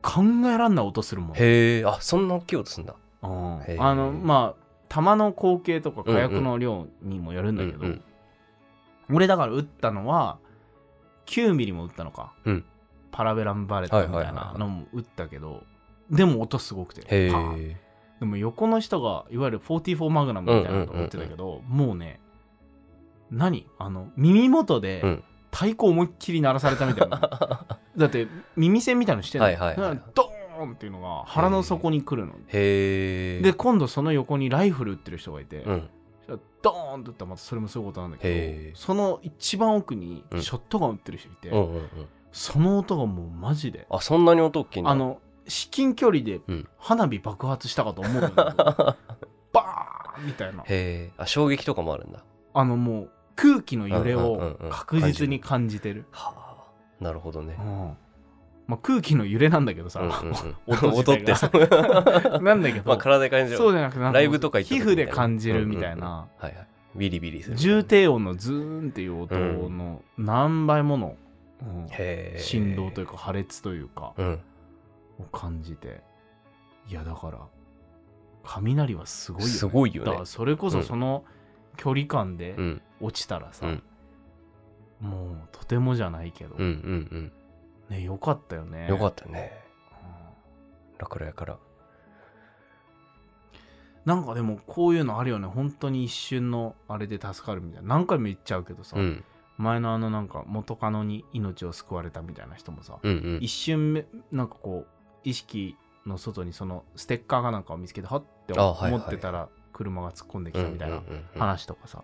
[0.00, 1.36] 考えらんない音するもん。
[1.36, 2.94] へえあそんな大きい音すんだ。
[3.22, 3.60] うん。
[3.80, 8.02] あのまあ弾の口径とか火薬の量にもよるんだけど、うんうん
[9.10, 10.38] 俺だから撃ったのは
[11.26, 12.64] 9ミリも撃ったのか、うん。
[13.10, 14.52] パラベランバレットみたいはいはいはいはい。
[14.54, 15.62] なのも撃ったけど、
[16.10, 17.02] でも音すごくて。
[17.02, 17.76] へえ
[18.20, 22.20] でも横の人がいわゆる44マグナムみたいなの持ってたけど、もうね
[23.30, 23.66] 何？
[23.78, 25.24] あの耳元でうん。
[25.54, 27.20] 太鼓思いっきり鳴らされたみたいな、
[27.96, 32.32] だって耳栓みたいなのしてんの、はいはいはいドーンっていうのが腹の底に来るの。
[32.48, 35.88] へえで今度その横にライフル撃ってる人がいて、うん。
[36.60, 41.88] ドーンって撃ったらまたそれもすごいことなんだけどその一番奥にうんショットガン撃ってる人いて、うんうんうん。
[42.32, 43.86] その音がもうマジで。
[43.90, 44.90] あそんなに音大きいんだ。
[44.90, 46.68] あの至近距離でうん。
[46.78, 48.32] 花火爆発したかと思うよ。
[49.52, 50.62] バーンみたいな。
[50.62, 52.22] へえあ衝撃とかもあるんだ。
[52.52, 54.70] あのもう空気の揺れうんうんをうんうん。
[54.70, 56.34] 確実に感じてる、は
[57.00, 57.04] あ。
[57.04, 57.56] なるほどね。
[57.58, 57.96] うん。
[58.66, 60.14] まあ、空気の揺れなんだけどさ、うんうん
[60.88, 60.94] うん。
[60.98, 62.32] 音って体が。
[62.32, 63.58] そ うなんだけど、まあ体で感じる。
[63.58, 66.26] そうじゃなくてなんかライブとか行った皮時膚で感じるみたいな。
[66.38, 66.66] はいはい。
[66.96, 67.56] ビリビリする。
[67.56, 71.16] 重低音のズーンっていう音の何倍もの、
[71.60, 74.12] うんへえ振動というか破裂というか。
[74.16, 74.40] うん
[75.18, 76.02] を感じて。
[76.86, 77.38] いやだから
[78.42, 79.54] 雷はすごいよね。
[79.54, 80.06] すごいよね。
[80.06, 81.24] だからそれこそその
[81.76, 82.82] 距離感でうん。
[83.00, 83.82] 落ちたらさ、うん。
[85.00, 87.32] もうとてもじゃないけど、うんうん
[87.90, 88.86] ねよかったよね。
[88.88, 89.52] うんよかったね。
[89.92, 90.98] うん。
[90.98, 91.58] 落雷から。
[94.04, 95.48] なんかでもこういうのあるよね。
[95.48, 97.88] 本当に一瞬のあれで助かるみたいな。
[97.88, 99.24] 何回も言っちゃうけどさ、うん。
[99.56, 103.38] 前のあのなんか元カノに命を救われたみたいな人もさ、うんうん。
[103.42, 104.93] 一瞬めなんかこう
[105.24, 111.02] 意識の外にそのステッカーかなんかを見つけてはって思ってたら車が突っ込んできたみたいな
[111.36, 112.02] 話とかさ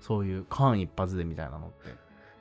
[0.00, 1.94] そういう間一髪でみたいなのって、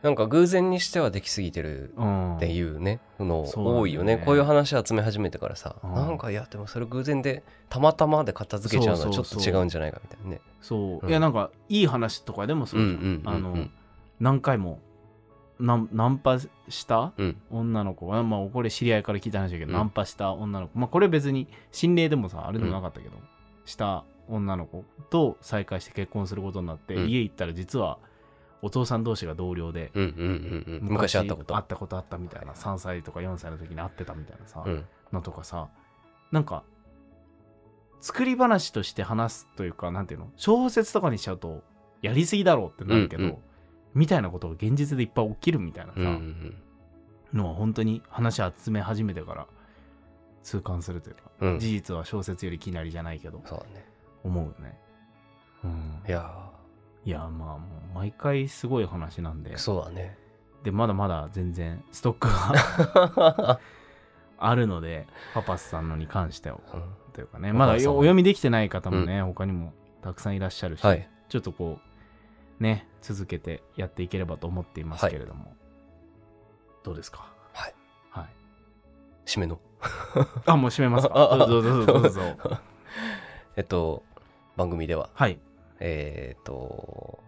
[0.06, 3.80] なんか偶然にしてはできすぎてるうん、っていうねうなんだよね。
[3.80, 4.18] 多いよね。
[4.24, 5.96] こういう話集め始めてからさうん。
[5.96, 13.72] なんかいやでもそれ偶然でたまたまで片付けちゃうのはちょっと違うんじゃないかみたいなねそう、うんいやなんかいい話とかでもそうじゃん,、
[14.20, 14.80] 何回も
[15.60, 16.50] ナンナンパし
[16.86, 17.38] たうん。
[17.50, 19.74] 女の子が、まあ、これ知り合いから聞いた話だけど、うん。
[19.74, 23.16] ナンパした女の子、まあ、これ別に心霊でもさあれでもなかったけど、
[23.66, 27.10] した女の子と再会して結婚することになって、うん。
[27.10, 28.00] 家行ったら実は
[28.62, 30.88] お父さん同士が同僚で、うんうんうんうん。
[30.90, 31.56] 昔あったこと。
[31.56, 34.86] 会ったことあったみたいな3歳とか4歳の時に会ってたみたいなさ、うん。
[35.14, 35.70] のとかさ
[36.32, 36.64] なんか
[38.02, 40.30] 作り話として話すというかなんていうの？
[40.36, 41.64] 小説とかにしちゃうと
[42.02, 43.38] やりすぎだろうってなるけど、うんうん
[43.96, 46.56] みたいなことが現実でいっぱい起きるみたいなさ、うんうん
[47.34, 49.48] のは本当に話集め始めてから
[50.44, 51.54] 痛感するというか、うん。
[51.54, 53.86] うん事実は小説よりきなりじゃないけどそうだね。
[54.24, 54.80] 思うよね。
[55.64, 56.32] うん、いや
[57.04, 59.52] いやまあもう毎回すごい話なんで。
[59.52, 60.18] ーそうだね。
[60.64, 63.60] でまだまだ全然ストックが
[64.38, 66.60] あるのでパパスさんのに関しては。
[66.74, 66.84] うん。
[67.12, 71.10] というかねまだお読みできてない方もね、他にもたくさんいらっしゃるし、はい。
[71.28, 71.85] ちょっとこう
[72.60, 75.56] ね続けてやっていければと思っていますけれども、
[76.84, 77.32] どうですか？
[77.54, 77.76] はい。
[78.10, 78.30] はい。
[79.26, 79.60] 締めの。
[80.46, 81.14] あもう閉めますか？
[81.16, 82.22] ああどうぞどうぞどうぞ。
[83.58, 84.04] えっと
[84.56, 85.40] 番組でははい。
[85.80, 87.24] えっと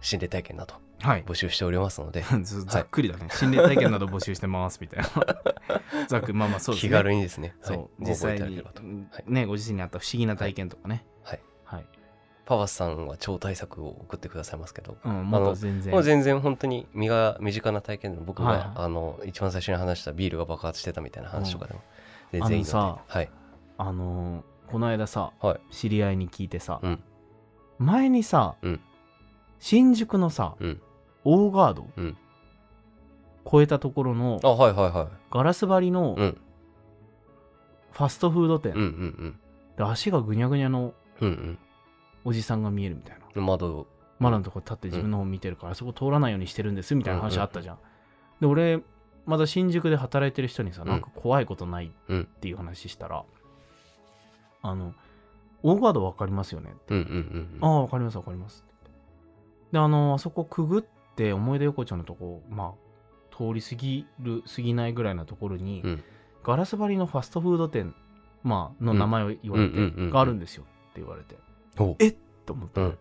[0.00, 1.24] 心霊体験などはい。
[1.24, 5.08] 募集しておりますので ずざっくりだね、心霊体験など募集してますみたいな。
[6.08, 6.90] ざっくりまあまあそうですね。
[6.90, 7.56] 気軽にですね。
[7.62, 8.72] そう、はいご実際には
[9.26, 11.04] いねご自身にあった不思議な体験とかね。
[11.22, 11.40] はい。
[11.64, 11.86] はい、
[12.48, 14.96] パワスさんは超大作を送ってくださいますけど。
[15.04, 15.92] うん、もっと全然。
[15.92, 18.68] もう全然本当に身が身近な体験で僕が、はいはい。
[18.74, 21.82] あの一番最初に話したビールが爆発してたみたいな話とかでも
[22.32, 23.30] 全然いいので、あのさはい。
[23.76, 24.42] あのー
[24.72, 25.60] この間さ、はい。
[25.70, 27.02] 知り合いに聞いてさ、うん。
[27.78, 28.80] 前にさ、うん。
[29.58, 30.80] 新宿のさ、うん。
[31.24, 32.16] オーガード、うん。
[33.46, 36.38] 越えたところのあはいはいはガラス張りのいうん。
[37.92, 39.40] ファストフード店、うんうん。
[39.76, 41.58] で足がぐにゃぐにゃのうんうん
[42.28, 43.24] おじさんが見えるみたいな。
[43.34, 43.86] うん窓。
[44.18, 47.78] 窓のとこ立って自分の方見てるから、あそこ通らないようにしてるんですみたいな話あったじゃん、
[48.40, 48.80] で俺
[49.26, 50.88] まだ新宿で働いてる人にさ、うん。
[50.88, 53.24] なんか怖いことないうんっていう話したら、
[54.62, 54.92] あの
[55.62, 56.94] オーガード分かりますよねって。
[56.94, 58.64] うんうんうんああ、わかりますわかります。
[58.66, 58.90] って。
[59.72, 60.82] で、あの、あそこくぐっ
[61.16, 62.74] て、思い出横丁のとこ、ま
[63.32, 66.04] あ、通り過ぎる、過ぎないぐらいのところに、うん。
[66.44, 67.94] ガラス張りのファストフード店、
[68.42, 70.10] まあ、の名前を言われて、うんうんうんうん。
[70.10, 71.38] があるんですよって言われて、お
[71.98, 72.16] えっ？
[72.46, 72.98] と思って、うん。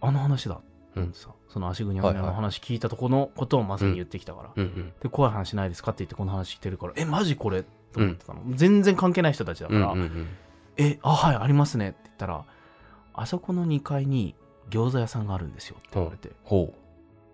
[0.00, 0.60] あの話だ。
[0.96, 1.12] うん。
[1.12, 4.92] さその足ぐにゃぐにゃの話聞いたとこのことをまさに言ってきたから、うんうん。
[5.00, 7.62] で怖い話ないですかって言ってこの話してるからえマジこれ？
[7.62, 10.26] と思ってたの、全然関係ない人たちだから、うんうんうん。
[10.78, 12.44] え、あ、はい、ありますねって言ったら、
[13.12, 14.34] あそこの2階に
[14.70, 16.74] 餃子屋さんがあるんですよって言われて、ほ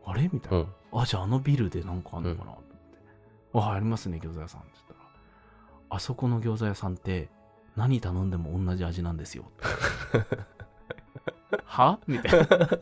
[0.04, 0.28] あれ？
[0.32, 1.00] みたいうな、うん。
[1.02, 2.46] あ、じゃああのビルでなんかあんのかな。
[2.46, 2.68] と思って、
[3.54, 5.00] あ、はい、ありますね、餃子屋さんって言ったら、
[5.90, 7.28] あそこの餃子屋さんって
[7.78, 9.44] 何頼んでも同じ味なんですよ。
[11.64, 11.98] は？
[12.06, 12.38] みたいな。
[12.38, 12.74] なんかね、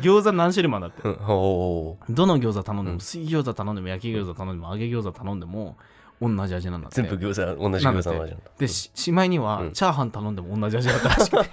[0.00, 1.08] 餃子何種類もあるんだって。
[1.08, 5.76] うんほうどの餃子頼んでも、うん水餃子頼んでも、焼き餃子頼んでも、揚げ餃子頼んでも、
[6.20, 7.02] 同じ味なんだって。
[7.02, 11.50] 全部餃子同じ餃子の味なんだで、ししまいには、うんチャーハン頼んでも同じ味だったらしくて、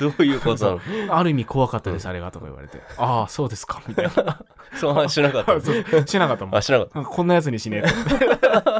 [0.00, 0.80] どういうこと？
[0.88, 4.42] なのある意味怖かったです、あれがとか言われて、ああ、そうですか、みたいな。
[4.74, 6.06] その話しなかった そう。
[6.06, 6.56] しなかったもん。
[6.56, 6.62] あ。
[6.62, 6.94] しなかった。
[6.96, 7.94] なんかこんなやつにしねえと。
[7.94, 8.04] 思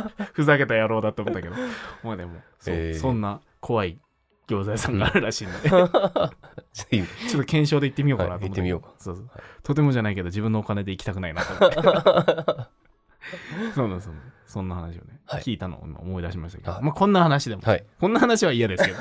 [0.05, 0.25] って。
[0.33, 1.55] ふざけた野郎だと思ったけど、
[2.03, 2.99] まあでも、そうえー。
[2.99, 3.99] そんな怖い
[4.49, 8.91] 餃子屋さんがあるらしいので、ちょっと検証で行ってみようかなと思はい行ってみようか。
[8.99, 9.25] そうそう。
[9.27, 9.43] はい。
[9.63, 12.71] とてもじゃないけど、自分のお金で行きたくないなと思って。
[13.75, 14.15] そうなんですよ。
[14.47, 15.43] そんな話をね、はい。
[15.43, 16.83] 聞いたのを今思い出しましたけど、はい。
[16.83, 17.85] まあこんな話でも、はい。
[18.01, 18.99] こんな話は嫌ですけど。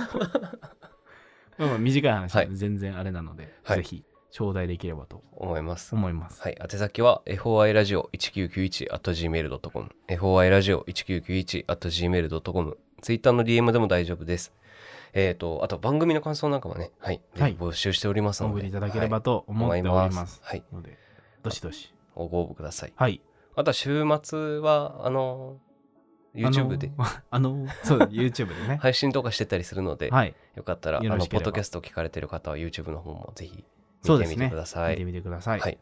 [1.60, 6.41] まあまあ短い話ははい全然あれなので、はいぜひ頂戴できればと思います思います。
[6.41, 14.53] はい、宛先は foi ラジオ1991 at gmail.com foi ラジオ1991 at gmail.com ツイッターの DM でも大丈夫です。
[15.14, 20.39] えっ、と、あと番組の感想なんかもね、はい、はい募集しておりますおので、送りいただければはいと思っております。
[20.43, 20.97] はい、ので、
[21.41, 21.93] どしどし。
[22.16, 22.93] ご応募ください。
[22.95, 23.22] はい。
[23.55, 25.57] あとは週末は、あの、
[26.36, 26.92] YouTube で
[27.32, 28.78] あの、そうだ、YouTube でね。
[28.82, 30.36] 配信とかしてたりするので、はい。
[30.56, 33.64] よかったら、あの、ポッドキャスト聞かれてる方は YouTube の方もぜひ
[34.08, 34.38] 見てみ。
[34.38, 34.94] てください。
[34.94, 35.60] 見てみてください。
[35.60, 35.78] はい、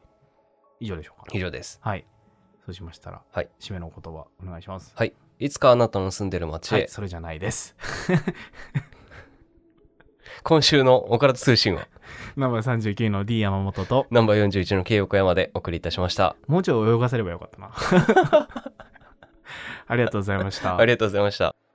[0.80, 1.26] 以上でしょうか。
[1.34, 1.80] 以上です。
[1.82, 2.06] はい。
[2.68, 4.92] そうしましたら、はい締めのお言葉お願いします。
[4.94, 7.78] はい、いつかあなたの住んでる街へ、はい、それじゃないです。
[10.44, 11.88] 今週のオカルト通信は、
[12.36, 16.36] ナンバー39の D 山本と、ナンバー41の K 横山でお送りいたしました。
[16.48, 17.72] もうちょい泳がせればよかったな。
[19.88, 20.86] ありがとうございましたあ。
[20.86, 21.67] りがとうございました。